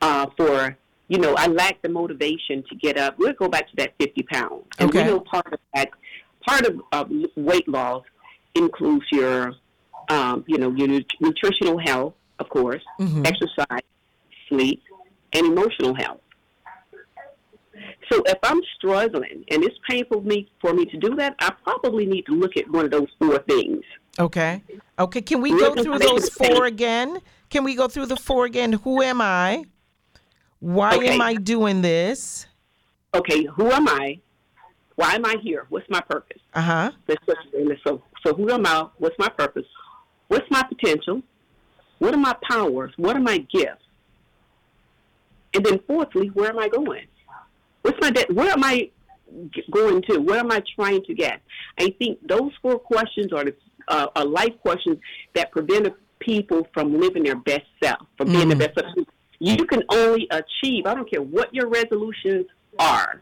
[0.00, 0.76] uh, for,
[1.08, 3.18] you know, I lack the motivation to get up.
[3.18, 4.64] We'll go back to that 50 pounds.
[4.78, 5.02] And Okay.
[5.02, 5.90] we know part of that,
[6.46, 7.04] part of uh,
[7.36, 8.04] weight loss
[8.54, 9.54] includes your,
[10.08, 13.26] um, you know, your nutritional health, of course, Mhm.
[13.26, 13.82] exercise,
[14.48, 14.82] sleep,
[15.32, 16.20] and emotional health.
[18.10, 21.52] So if I'm struggling and it's painful for me for me to do that, I
[21.64, 23.82] probably need to look at one of those four things.
[24.18, 24.62] Okay.
[24.98, 25.20] Okay.
[25.22, 27.18] Can we go through those four again?
[27.50, 28.72] Can we go through the four again?
[28.74, 29.64] Who am I?
[30.60, 31.14] Why Okay.
[31.14, 32.46] am I doing this?
[33.14, 34.18] okay, who am I?
[34.96, 35.66] Why am I here?
[35.70, 36.40] What's my purpose?
[36.54, 36.92] Uh huh.
[37.08, 37.78] Let's put it in this.
[37.86, 38.88] So, so who am I?
[38.98, 39.66] What's my purpose?
[40.28, 41.22] What's my potential?
[41.98, 42.92] What are my powers?
[42.96, 43.84] What are my gifts?
[45.54, 47.06] And then fourthly, where am I going?
[47.86, 48.90] What's my de- where am I
[49.70, 50.18] going to?
[50.18, 51.40] Where am I trying to get?
[51.78, 53.54] I think those four questions are the
[53.86, 54.98] uh, are life questions
[55.34, 59.06] that prevent people from living their best self, from being the best self.
[59.38, 60.86] You can only achieve.
[60.86, 62.46] I don't care what your resolutions
[62.80, 63.20] are.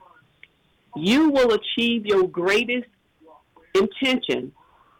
[0.97, 2.89] You will achieve your greatest
[3.75, 4.51] intention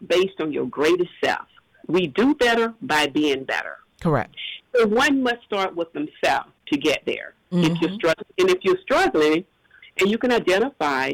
[0.07, 1.47] based on your greatest self.
[1.87, 3.79] We do better by being better.
[4.03, 4.35] Correct.
[4.77, 7.33] So one must start with themselves to get there.
[7.53, 9.45] If you're struggling, and if you're struggling,
[10.01, 11.13] and you can identify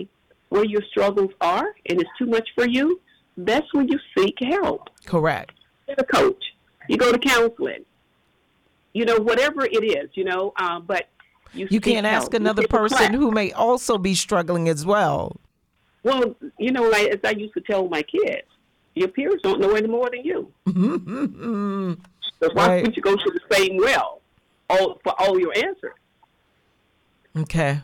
[0.48, 3.00] where your struggles are, and it's too much for you,
[3.36, 4.88] that's when you seek help.
[5.06, 5.52] Correct.
[5.88, 6.42] You Get a coach.
[6.88, 7.84] You go to counseling.
[8.92, 10.10] You know, whatever it is.
[10.14, 11.08] You know, uh, but
[11.54, 12.32] you You can't ask help.
[12.34, 15.36] You another person who may also be struggling as well.
[16.02, 18.46] Well, you know, like as I used to tell my kids,
[18.94, 20.52] your peers don't know any more than you.
[22.42, 22.82] So why Right.
[22.82, 24.22] would you go to the same well
[24.70, 25.92] all, for all your answers?
[27.36, 27.82] Okay.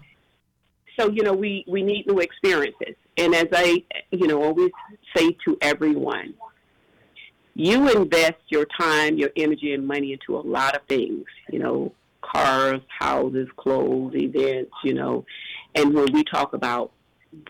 [0.99, 4.71] So you know, we we need new experiences, and as I you know always
[5.15, 6.35] say to everyone,
[7.55, 11.25] you invest your time, your energy, and money into a lot of things.
[11.51, 14.73] You know, cars, houses, clothes, events.
[14.85, 15.25] You know,
[15.75, 16.93] and when we talk about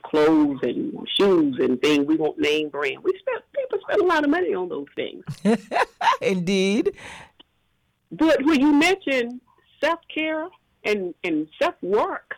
[0.02, 2.98] clothes and shoes and things, we won't name brand.
[3.02, 5.24] We spend people spend a lot of money on those things.
[6.20, 6.92] Indeed.
[8.10, 9.40] But when you mention
[9.80, 10.48] self care
[10.84, 12.36] and, and self work,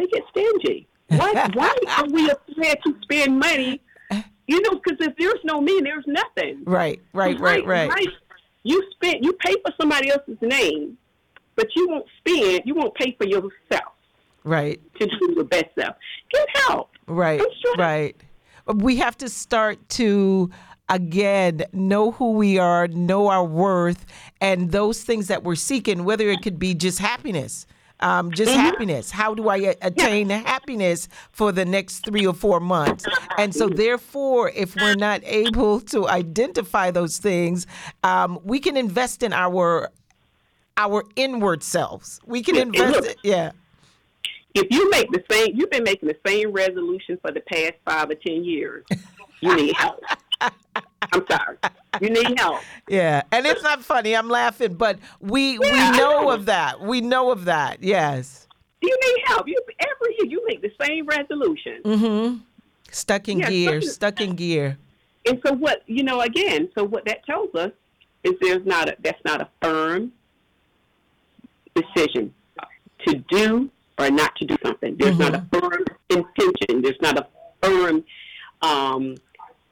[0.00, 0.86] they get stingy.
[1.08, 3.80] Why, why are we afraid to spend money?
[4.46, 6.62] You know, because if there's no me, there's nothing.
[6.64, 7.00] Right.
[7.12, 7.38] Right.
[7.38, 7.64] Right.
[7.64, 8.08] Right.
[8.62, 10.98] You spend, you pay for somebody else's name,
[11.56, 13.94] but you won't spend, you won't pay for yourself
[14.44, 14.80] Right.
[14.98, 15.96] to do your best self.
[16.32, 16.90] Get help.
[17.06, 17.42] Right,
[17.78, 18.16] right.
[18.66, 20.50] We have to start to
[20.88, 24.04] again know who we are, know our worth,
[24.40, 26.04] and those things that we're seeking.
[26.04, 27.66] Whether it could be just happiness,
[28.00, 28.60] um, just Mm-hmm.
[28.60, 29.10] happiness.
[29.10, 33.04] How do I attain happiness for the next three or four months?
[33.38, 37.66] And so, therefore, if we're not able to identify those things,
[38.02, 39.90] um, we can invest in our
[40.76, 42.20] our inward selves.
[42.24, 43.00] We can invest.
[43.02, 43.52] look- yeah.
[44.54, 48.10] If you make the same, you've been making the same resolution for the past five
[48.10, 48.84] or ten years.
[49.40, 50.00] You need help.
[50.40, 51.56] I'm sorry.
[52.00, 52.60] You need help.
[52.88, 54.14] Yeah, and it's not funny.
[54.14, 56.30] I'm laughing, but we Yeah, we know know.
[56.30, 56.80] of that.
[56.80, 57.82] We know of that.
[57.82, 58.46] Yes.
[58.82, 59.46] You need help.
[59.48, 61.80] You every year you make the same resolution.
[61.84, 62.36] Mm-hmm.
[62.90, 63.80] Stuck in Yeah, gear.
[63.82, 64.78] stuck in- Stuck in gear.
[65.26, 67.72] And so what you know again, so what that tells us
[68.24, 70.12] is there's not a that's not a firm
[71.74, 72.32] decision
[73.06, 74.96] to do or not to do something.
[74.98, 76.82] There's not a firm intention.
[76.82, 77.26] There's not a
[77.62, 78.04] firm
[78.62, 79.14] um,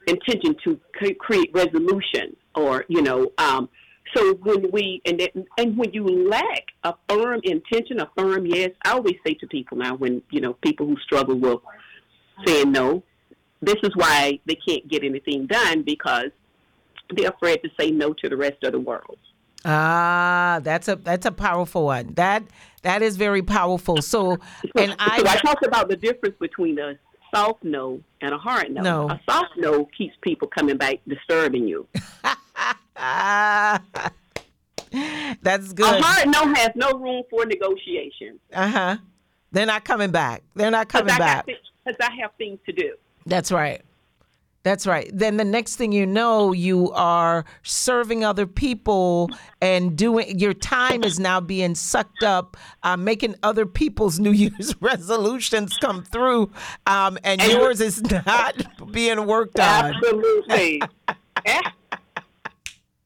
[0.09, 3.33] intention to cre- create resolution or you know.
[3.39, 3.69] Um,
[4.15, 8.71] so when we and it, and when you lack a firm intention, a firm yes,
[8.85, 11.61] I always say to people now when you know people who struggle with
[12.47, 13.03] saying no,
[13.61, 16.31] this is why they can't get anything done because
[17.15, 19.19] they're afraid to say no to the rest of the world.
[19.65, 22.15] Ah, that's a that's a powerful one.
[22.15, 22.45] That
[22.83, 24.01] that is very powerful.
[24.03, 24.39] So,
[24.77, 26.97] and I, so I talked about the difference between a
[27.35, 28.83] soft no and a hard no.
[28.83, 29.09] No.
[29.11, 31.87] A soft no keeps people coming back disturbing you.
[35.43, 36.03] that's A good.
[36.03, 38.39] hard no has no room for negotiation.
[38.53, 38.97] Uh huh.
[39.53, 40.43] They're not coming back.
[40.55, 41.47] They're not coming I, back.
[41.47, 42.95] 'cause I have things to do.
[43.27, 43.83] That's right.
[44.65, 45.09] That's right.
[45.15, 49.31] Then the next thing you know, you are serving other people
[49.63, 54.75] and doing your time is now being sucked up, uh, making other people's New Year's
[54.83, 56.51] resolutions come through,
[56.87, 59.95] um, and And- yours is not being worked on.
[59.95, 60.83] Absolutely.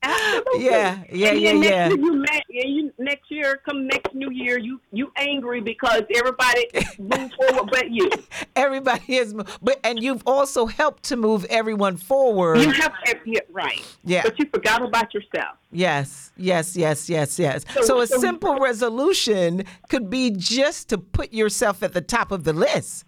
[0.05, 0.09] Eh?
[0.09, 0.65] Absolutely.
[0.65, 1.89] Yeah, yeah, and yeah, next yeah.
[1.89, 6.67] Year you, yeah, you next year, come next New Year, you you angry because everybody
[6.99, 8.11] moved forward but you.
[8.57, 12.59] Everybody is, but and you've also helped to move everyone forward.
[12.59, 12.93] You have
[13.25, 13.83] yeah, right.
[14.05, 14.23] Yeah.
[14.25, 15.57] But you forgot about yourself.
[15.71, 17.65] Yes, yes, yes, yes, yes.
[17.75, 22.33] So- So a so- simple resolution could be just to put yourself at the top
[22.33, 23.05] of the list.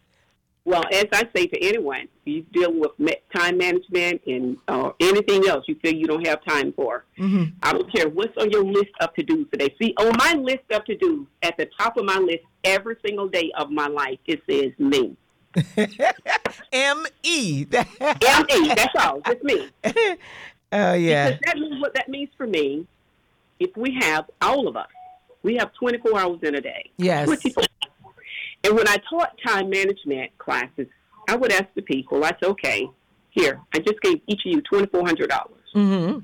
[0.67, 2.93] Well, as I say to anyone, you deal with
[3.35, 7.05] time management and uh, anything else you feel you don't have time for.
[7.19, 7.55] Mm-hmm.
[7.63, 9.75] I don't care what's on your list of to dos today.
[9.81, 13.29] See, on my list of to dos, at the top of my list every single
[13.29, 15.15] day of my life, it says me.
[16.73, 17.67] M E.
[17.71, 18.69] M E.
[18.75, 19.21] That's all.
[19.21, 19.69] Just me.
[20.73, 21.31] oh yeah.
[21.31, 22.87] Because that means what that means for me.
[23.61, 24.89] If we have all of us,
[25.43, 26.91] we have 24 hours in a day.
[26.97, 27.27] Yes.
[27.27, 27.65] 24.
[28.65, 30.87] And when I taught time management classes,
[31.29, 32.89] I would ask the people, I said, okay,
[33.31, 35.29] here, I just gave each of you $2,400.
[35.75, 36.19] Mm-hmm.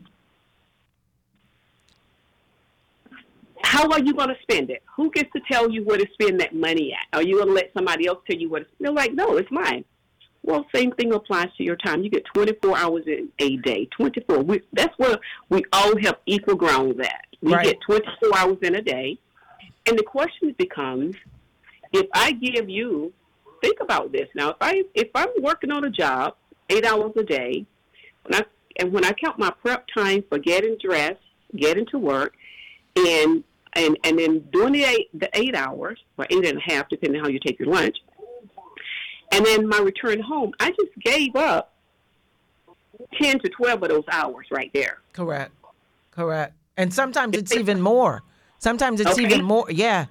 [3.63, 4.83] How are you going to spend it?
[4.97, 7.07] Who gets to tell you where to spend that money at?
[7.17, 8.61] Are you going to let somebody else tell you what?
[8.61, 9.85] To, they're like, no, it's mine.
[10.43, 12.03] Well, same thing applies to your time.
[12.03, 13.87] You get 24 hours in a day.
[13.97, 14.39] 24.
[14.39, 15.19] We, that's where
[15.51, 17.27] we all have equal grounds at.
[17.43, 17.67] We Right.
[17.67, 19.19] get 24 hours in a day.
[19.87, 21.15] And the question becomes,
[21.93, 23.13] if I give you,
[23.63, 24.51] think about this now.
[24.51, 26.35] If I if I'm working on a job
[26.69, 27.67] eight hours a day,
[28.25, 28.45] when I
[28.79, 31.21] and when I count my prep time for getting dressed,
[31.57, 32.35] getting to work,
[32.97, 33.43] and
[33.75, 37.21] and and then doing the eight the eight hours or eight and a half, depending
[37.21, 37.97] on how you take your lunch,
[39.33, 41.75] and then my return home, I just gave up
[43.21, 44.99] ten to twelve of those hours right there.
[45.13, 45.53] Correct.
[46.13, 46.55] Correct.
[46.77, 48.23] And sometimes it's even more.
[48.59, 49.23] Sometimes it's Okay.
[49.25, 49.67] even more.
[49.71, 50.07] Yeah.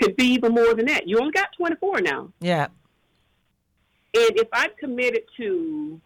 [0.00, 1.08] Could be even more than that.
[1.08, 2.30] You only got twenty four now.
[2.40, 2.68] Yeah.
[4.16, 6.00] And if I'm committed to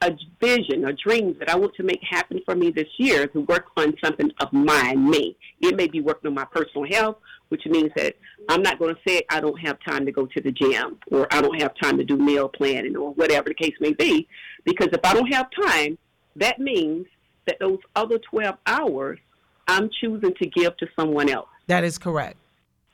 [0.00, 3.40] a vision, a dream that I want to make happen for me this year, to
[3.42, 5.36] work on something of mine, me.
[5.60, 7.16] It may be working on my personal health,
[7.48, 8.16] which means that
[8.48, 11.26] I'm not going to say I don't have time to go to the gym or
[11.32, 14.28] I don't have time to do meal planning or whatever the case may be.
[14.64, 15.98] Because if I don't have time,
[16.36, 17.06] that means
[17.46, 19.18] that those other 12 hours
[19.66, 21.48] I'm choosing to give to someone else.
[21.68, 22.36] That is correct.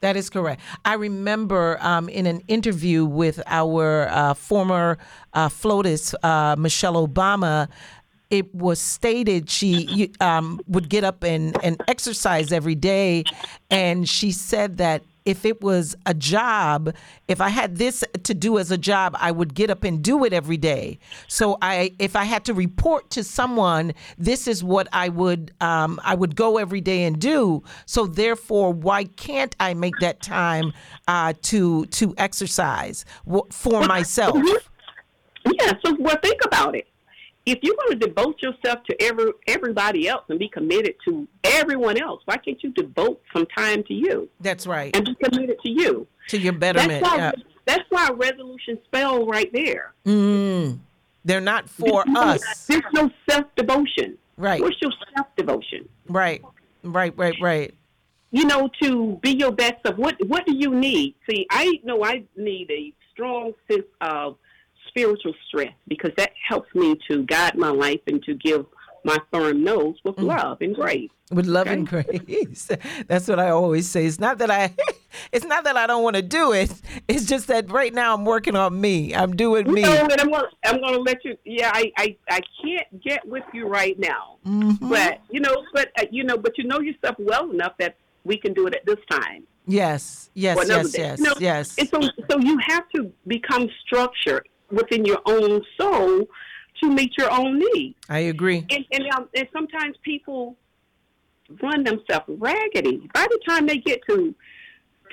[0.01, 0.61] That is correct.
[0.85, 4.99] I remember um, in an interview with our uh, former
[5.33, 7.69] uh, FLOTUS, uh, Michelle Obama,
[8.29, 13.25] it was stated she um, would get up and, and exercise every day.
[13.71, 16.95] And she said that if it was a job,
[17.29, 20.25] if I had this to do as a job, I would get up and do
[20.25, 20.99] it every day.
[21.29, 25.99] So I, if I had to report to someone, this is what I would, um,
[26.05, 27.63] I would go every day and do.
[27.87, 30.73] So therefore, why can't I make that time
[31.09, 33.05] uh, to to exercise
[33.51, 34.37] for myself?
[35.61, 36.89] Yeah, so well, think about it.
[37.47, 42.01] If you're going to devote yourself to every everybody else and be committed to everyone
[42.01, 44.95] else, why can't you devote some time to you That's right.
[44.97, 46.07] and be committed to you?
[46.29, 47.03] To your betterment.
[47.03, 47.17] That's why.
[47.19, 47.33] yeah.
[47.67, 49.93] That's why resolutions spell right there.
[50.07, 50.79] Mm.
[51.25, 52.67] They're not for There's no- us.
[52.67, 54.17] There's no self devotion.
[54.37, 54.61] Right.
[54.61, 55.89] What's your self devotion?
[56.09, 56.43] Right.
[56.83, 57.15] Right.
[57.17, 57.37] Right.
[57.41, 57.75] Right.
[58.31, 61.15] You know, to be your best of what what do you need?
[61.29, 64.37] See, I know I need a strong sense of
[64.99, 68.65] spiritual strength because that helps me to guide my life and to give
[69.07, 71.11] my firm noes with love and grace.
[71.31, 72.71] with love and grace.
[73.07, 74.07] That's what I always say.
[74.07, 74.73] It's not that I
[75.33, 76.73] it's not that I don't want to do it.
[77.07, 79.15] It's just that right now I'm working on me.
[79.15, 79.83] I'm doing me.
[79.83, 81.37] No, and I'm gonna I'm gonna let you.
[81.45, 84.89] Yeah, I I, I can't get with you right now, Mhm.
[84.89, 88.39] but you know, but uh, you know, but you know yourself well enough that we
[88.39, 89.43] can do it at this time.
[89.67, 90.31] Yes.
[90.35, 90.99] Yes, yes, day.
[91.03, 91.75] yes, You know, yes.
[91.79, 96.27] And so, so you have to become structured within your own soul
[96.83, 97.97] to meet your own needs.
[98.09, 98.67] I agree.
[98.71, 100.57] And and, um, and sometimes people
[101.63, 103.09] run themselves raggedy.
[103.13, 104.35] By the time they get to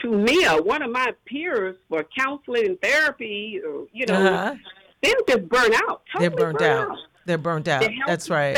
[0.02, 4.56] to me or one of my peers for counseling and therapy, or, you know, Uh-huh.
[5.04, 6.02] they're just burnt out.
[6.18, 6.98] They're Totally burnt out.
[7.26, 7.84] They're burnt out.
[7.84, 8.58] Health That's right.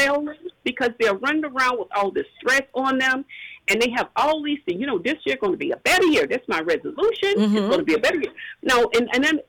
[0.63, 3.25] because they're running around with all this stress on them
[3.67, 4.79] and they have all these things.
[4.79, 6.25] You know, this year going to be a better year.
[6.27, 7.33] That's my resolution.
[7.35, 7.57] Mm-hmm.
[7.57, 8.31] It's going to be a better year.
[8.61, 9.39] No, and, and then.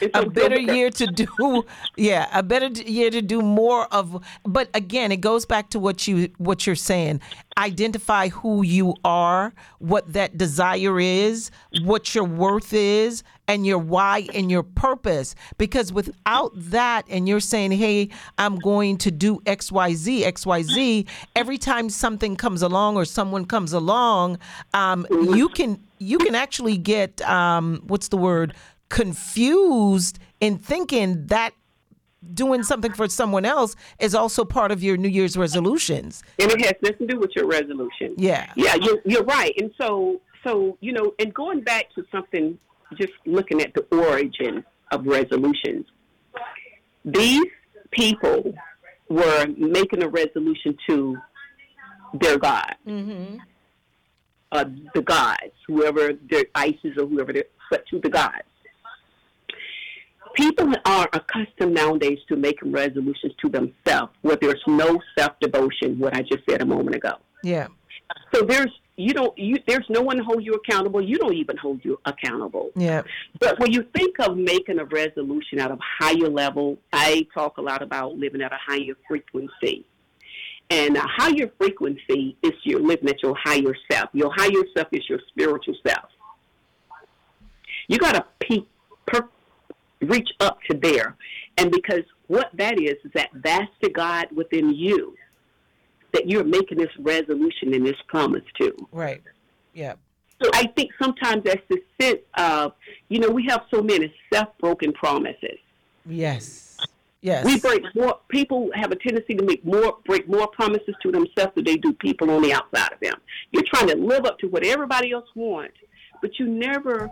[0.00, 1.64] It's a better year to do
[1.96, 6.06] yeah a better year to do more of but again it goes back to what
[6.06, 7.20] you what you're saying.
[7.56, 11.50] Identify who you are what that desire is
[11.82, 15.34] what your worth is and your why and your purpose.
[15.58, 21.88] Because without that and you're saying hey i'm going to do xyz xyz every time
[21.90, 24.38] something comes along or someone comes along
[24.72, 28.54] um, you can you can actually get um, what's the word
[28.94, 31.52] confused in thinking that
[32.32, 36.22] doing something for someone else is also part of your New Year's resolutions.
[36.38, 38.14] and it has nothing to do with your resolution.
[38.16, 38.50] Yeah.
[38.56, 39.52] Yeah, you're, you're right.
[39.60, 42.58] And so, so you know, and going back to something,
[43.00, 45.86] just looking at the origin of resolutions,
[47.04, 47.44] these
[47.90, 48.54] people
[49.08, 51.18] were making a resolution to
[52.20, 53.36] their God, Mm-hmm.
[54.52, 54.64] uh,
[54.94, 58.44] the gods, whoever their Isis or whoever, they're, but to the gods.
[60.34, 65.98] People are accustomed nowadays to making resolutions to themselves, where there's no self devotion.
[65.98, 67.14] What I just said a moment ago.
[67.42, 67.68] Yeah.
[68.34, 71.00] So there's you don't you there's no one to hold you accountable.
[71.00, 72.70] You don't even hold you accountable.
[72.76, 73.02] Yeah.
[73.40, 77.62] But when you think of making a resolution out of higher level, I talk a
[77.62, 79.84] lot about living at a higher frequency.
[80.70, 84.10] And a higher frequency is you're living at your higher self.
[84.12, 86.08] Your higher self is your spiritual self.
[87.86, 88.66] You got to peak,
[89.06, 89.28] per,
[90.00, 91.16] reach up to there.
[91.56, 95.14] And because what that is, is that that's the God within you
[96.12, 98.74] that you're making this resolution and this promise to.
[98.92, 99.22] Right.
[99.72, 99.94] Yeah.
[100.42, 102.72] So I think sometimes that's the sense of,
[103.08, 105.58] you know, we have so many self-broken promises.
[106.06, 106.76] Yes.
[107.20, 107.44] Yes.
[107.44, 108.18] We break more.
[108.28, 111.92] People have a tendency to make more, break more promises to themselves than they do
[111.94, 113.14] people on the outside of them.
[113.50, 115.76] You're trying to live up to what everybody else wants,
[116.20, 117.10] but you never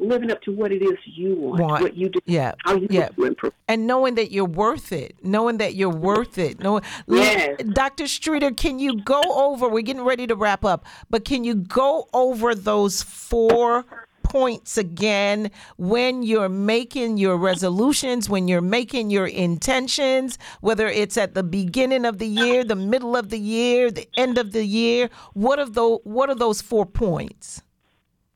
[0.00, 1.82] living up to what it is you want, Want.
[1.82, 2.52] what you do, Yeah.
[2.64, 3.08] how you Yeah.
[3.08, 3.52] to improve.
[3.68, 6.58] and knowing that you're worth it, knowing that you're worth it.
[6.60, 7.60] No, Yes.
[7.72, 8.06] Dr.
[8.06, 9.68] Streeter, can you go over?
[9.68, 13.84] We're getting ready to wrap up, but can you go over those four
[14.22, 21.34] points again when you're making your resolutions, when you're making your intentions, whether it's at
[21.34, 25.10] the beginning of the year, the middle of the year, the end of the year?
[25.34, 25.98] What of those?
[26.04, 27.62] What are those four points?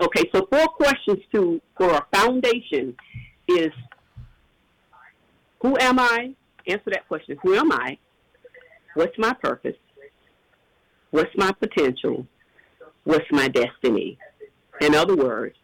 [0.00, 2.96] Okay, so four questions to for a foundation
[3.48, 3.70] is
[5.60, 6.34] who am I?
[6.66, 7.38] Answer that question.
[7.42, 7.98] Who am I?
[8.94, 9.76] What's my purpose?
[11.10, 12.26] What's my potential?
[13.04, 14.18] What's my destiny?
[14.80, 15.56] In other words,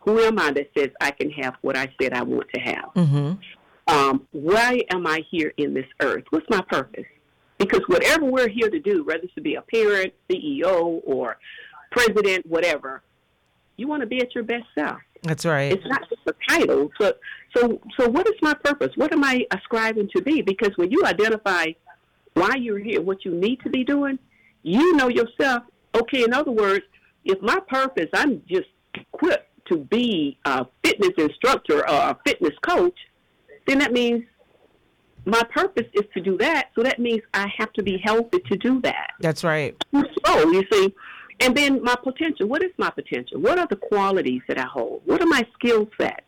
[0.00, 2.92] who am I that says I can have what I said I want to have?
[2.96, 3.94] Mm-hmm.
[3.94, 6.24] um, why am I here in this earth?
[6.30, 7.06] What's my purpose?
[7.58, 11.38] Because whatever we're here to do, whether it's to be a parent, CEO, or
[11.90, 13.02] president, whatever,
[13.78, 15.00] you want to be at your best self.
[15.22, 15.72] That's right.
[15.72, 16.90] It's not just a title.
[17.00, 17.14] So,
[17.56, 18.90] so, so, what is my purpose?
[18.96, 20.42] What am I ascribing to be?
[20.42, 21.66] Because when you identify
[22.34, 24.18] why you're here, what you need to be doing,
[24.62, 25.62] you know yourself.
[25.96, 26.84] Okay, in other words,
[27.24, 32.96] if my purpose, I'm just equipped to be a fitness instructor or a fitness coach,
[33.66, 34.24] then that means
[35.24, 36.70] my purpose is to do that.
[36.74, 39.10] So that means I have to be healthy to do that.
[39.20, 39.76] That's right.
[39.92, 40.94] So you see,
[41.40, 42.46] and then my potential.
[42.48, 43.40] What is my potential?
[43.40, 45.02] What are the qualities that I hold?
[45.04, 46.20] What are my skill sets?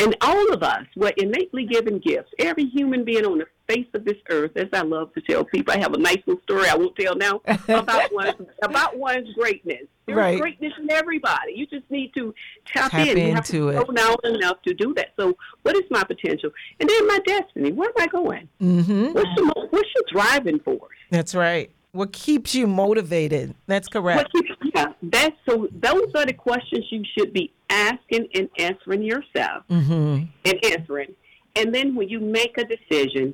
[0.00, 2.30] And all of us were innately given gifts.
[2.40, 5.72] Every human being on the face of this earth, as I love to tell people,
[5.72, 9.82] I have a nice little story I won't tell now about one's about one's greatness.
[10.06, 10.40] There's Right.
[10.40, 11.52] greatness in everybody.
[11.54, 12.34] You just need to
[12.66, 13.16] tap, Tap in.
[13.18, 13.74] You have into to it.
[13.74, 15.10] slow down enough to do that.
[15.18, 16.50] So, what is my potential?
[16.80, 17.70] And then my destiny.
[17.72, 18.48] Where am I going?
[18.60, 19.12] Mm-hmm.
[19.12, 20.96] What's the what's your driving force?
[21.10, 21.70] That's right.
[21.94, 23.54] What keeps you motivated?
[23.66, 24.28] That's correct.
[24.34, 25.68] What you, yeah, that's so.
[25.72, 30.24] Those are the questions you should be asking and answering yourself Mm-hmm.
[30.44, 31.14] and answering.
[31.56, 33.32] And then when you make a decision,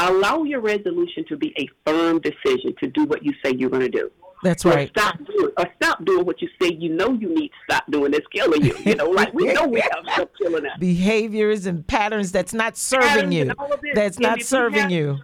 [0.00, 3.82] allow your resolution to be a firm decision to do what you say you're going
[3.82, 4.10] to do.
[4.42, 4.88] That's Or right.
[4.88, 8.10] stop doing, or stop doing what you say you know you need to stop doing.
[8.10, 8.74] That's killing you.
[8.86, 10.72] You know, like we know we have stuff killing us.
[10.80, 13.40] Behaviors and patterns that's not serving Patterns you.
[13.42, 13.92] and all of this.
[13.94, 15.18] That's And not serving have- you.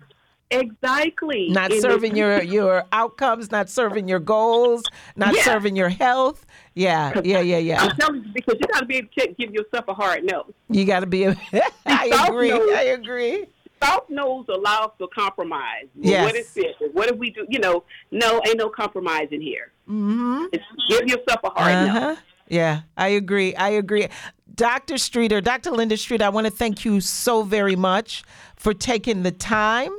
[0.51, 1.49] Exactly.
[1.51, 3.51] Not serving you- your your outcomes.
[3.51, 4.84] Not serving your goals.
[5.16, 5.42] Not Yeah.
[5.42, 6.47] serving your health.
[6.74, 7.20] Yeah.
[7.24, 7.40] Yeah.
[7.40, 7.59] Yeah.
[7.59, 7.82] Yeah.
[7.82, 10.47] I'm telling you because you got to be able to give yourself a hard no.
[10.68, 11.24] You got to be.
[11.24, 11.36] A,
[11.86, 12.51] I agree.
[12.51, 12.70] knows.
[12.70, 13.47] I agree.
[13.82, 15.86] Soft noes allows for compromise.
[15.94, 16.24] Yes.
[16.24, 16.74] What is this?
[16.92, 17.44] What if we do?
[17.49, 19.72] You know, no, ain't no compromise in here.
[19.88, 20.44] Mm-hmm.
[20.88, 21.94] Give yourself a hard no.
[21.97, 22.16] Uh-huh.
[22.49, 23.55] Yeah, I agree.
[23.57, 24.07] I agree.
[24.55, 24.97] Dr.
[24.97, 25.72] Streeter, Dr.
[25.72, 28.22] Linda Streeter, I want to thank you so very much
[28.57, 29.90] for taking the time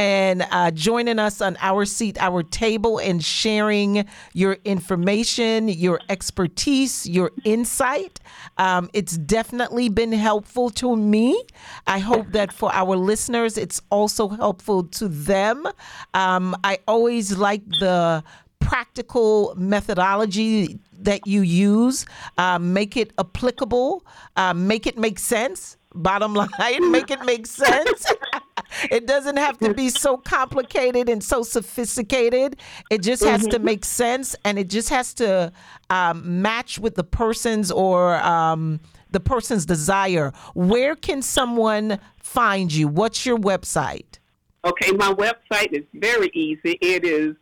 [0.00, 7.06] and uh, joining us on our seat, our table, and sharing your information, your expertise,
[7.06, 8.18] your insight.
[8.56, 11.44] Um, it's definitely been helpful to me.
[11.86, 15.66] I hope that for our listeners, it's also helpful to them.
[16.14, 18.24] Um, I always like the
[18.58, 22.06] practical methodology that you use.
[22.38, 24.02] Uh, make it applicable,
[24.36, 25.76] uh, make it make sense.
[25.94, 28.06] Bottom line, make it make sense.
[28.90, 32.56] it doesn't have to be so complicated and so sophisticated.
[32.90, 35.52] It just has to make sense and it just has to
[35.88, 40.32] um, match with the person's or um, the person's desire.
[40.54, 42.88] Where can someone find you?
[42.88, 44.18] What's your website?
[44.64, 46.78] Okay, my website is very easy.
[46.80, 47.34] It is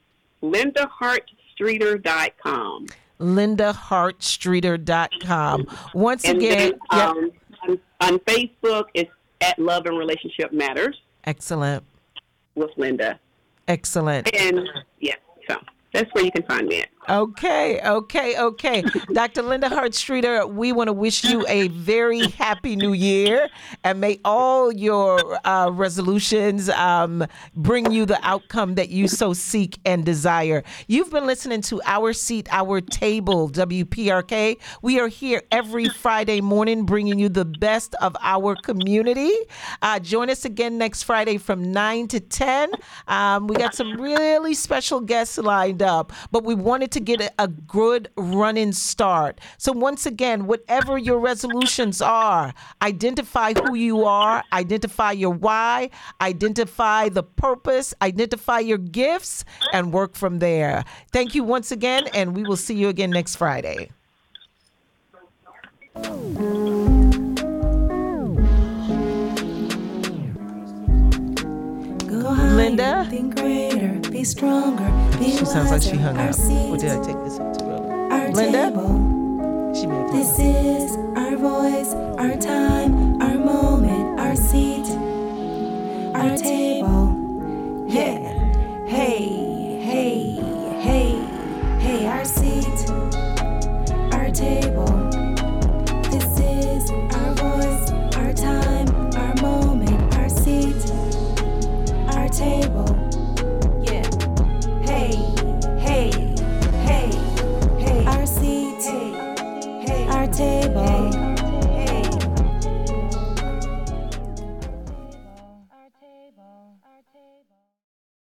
[0.42, 2.86] lindahartstreeter.com.
[3.20, 5.66] lindahartstreeter.com.
[5.94, 7.08] Once And again, then, yep.
[7.08, 7.30] um,
[7.68, 9.10] on, on Facebook, it's
[9.40, 10.96] at Love and Relationship Matters
[11.28, 11.84] excellent.
[12.54, 13.18] with Linda.
[13.68, 14.34] Excellent.
[14.34, 14.66] And
[14.98, 15.14] yeah,
[15.48, 15.56] so
[15.92, 16.88] that's where you can find me at.
[17.09, 18.82] Okay, okay, okay.
[19.14, 19.40] Dr.
[19.40, 23.48] Linda Hart Streeter, we want to wish you a very happy new year
[23.82, 29.78] and may all your uh, resolutions um, bring you the outcome that you so seek
[29.86, 30.62] and desire.
[30.86, 34.59] You've been listening to Our Seat, Our Table, WPRK.
[34.82, 39.32] We are here every Friday morning bringing you the best of our community.
[39.80, 42.72] Uh, join us again next Friday from 9 to 10.
[43.06, 47.32] Um, we got some really special guests lined up, but we wanted to get a,
[47.38, 49.40] a good running start.
[49.57, 55.90] So, once again, whatever your resolutions are, identify who you are, identify your why,
[56.20, 60.84] identify the purpose, identify your gifts, and work from there.
[61.12, 63.90] Thank you once again, and we will see you again next Friday.
[72.34, 73.06] Linda?
[73.10, 76.36] Think greater, be stronger, be She sounds like she hung up.
[76.70, 77.64] What did I take this up to
[78.34, 78.70] Linda?
[78.70, 84.86] Table, she may This is our voice, our time, our moment, our seat,
[86.14, 87.86] our table.
[87.88, 88.18] Yeah.
[88.86, 90.36] Hey, hey,
[90.80, 91.20] hey,
[91.80, 92.90] hey, our seat,
[94.12, 94.97] our table.
[102.39, 102.86] table.
[103.82, 104.09] Yeah.
[104.86, 105.11] Hey,
[105.80, 106.12] hey,
[106.86, 107.11] hey,
[107.80, 108.05] hey.
[108.07, 108.80] Our seat.
[108.84, 110.07] Hey, hey.
[110.09, 110.86] Our table.
[110.86, 110.97] Hey.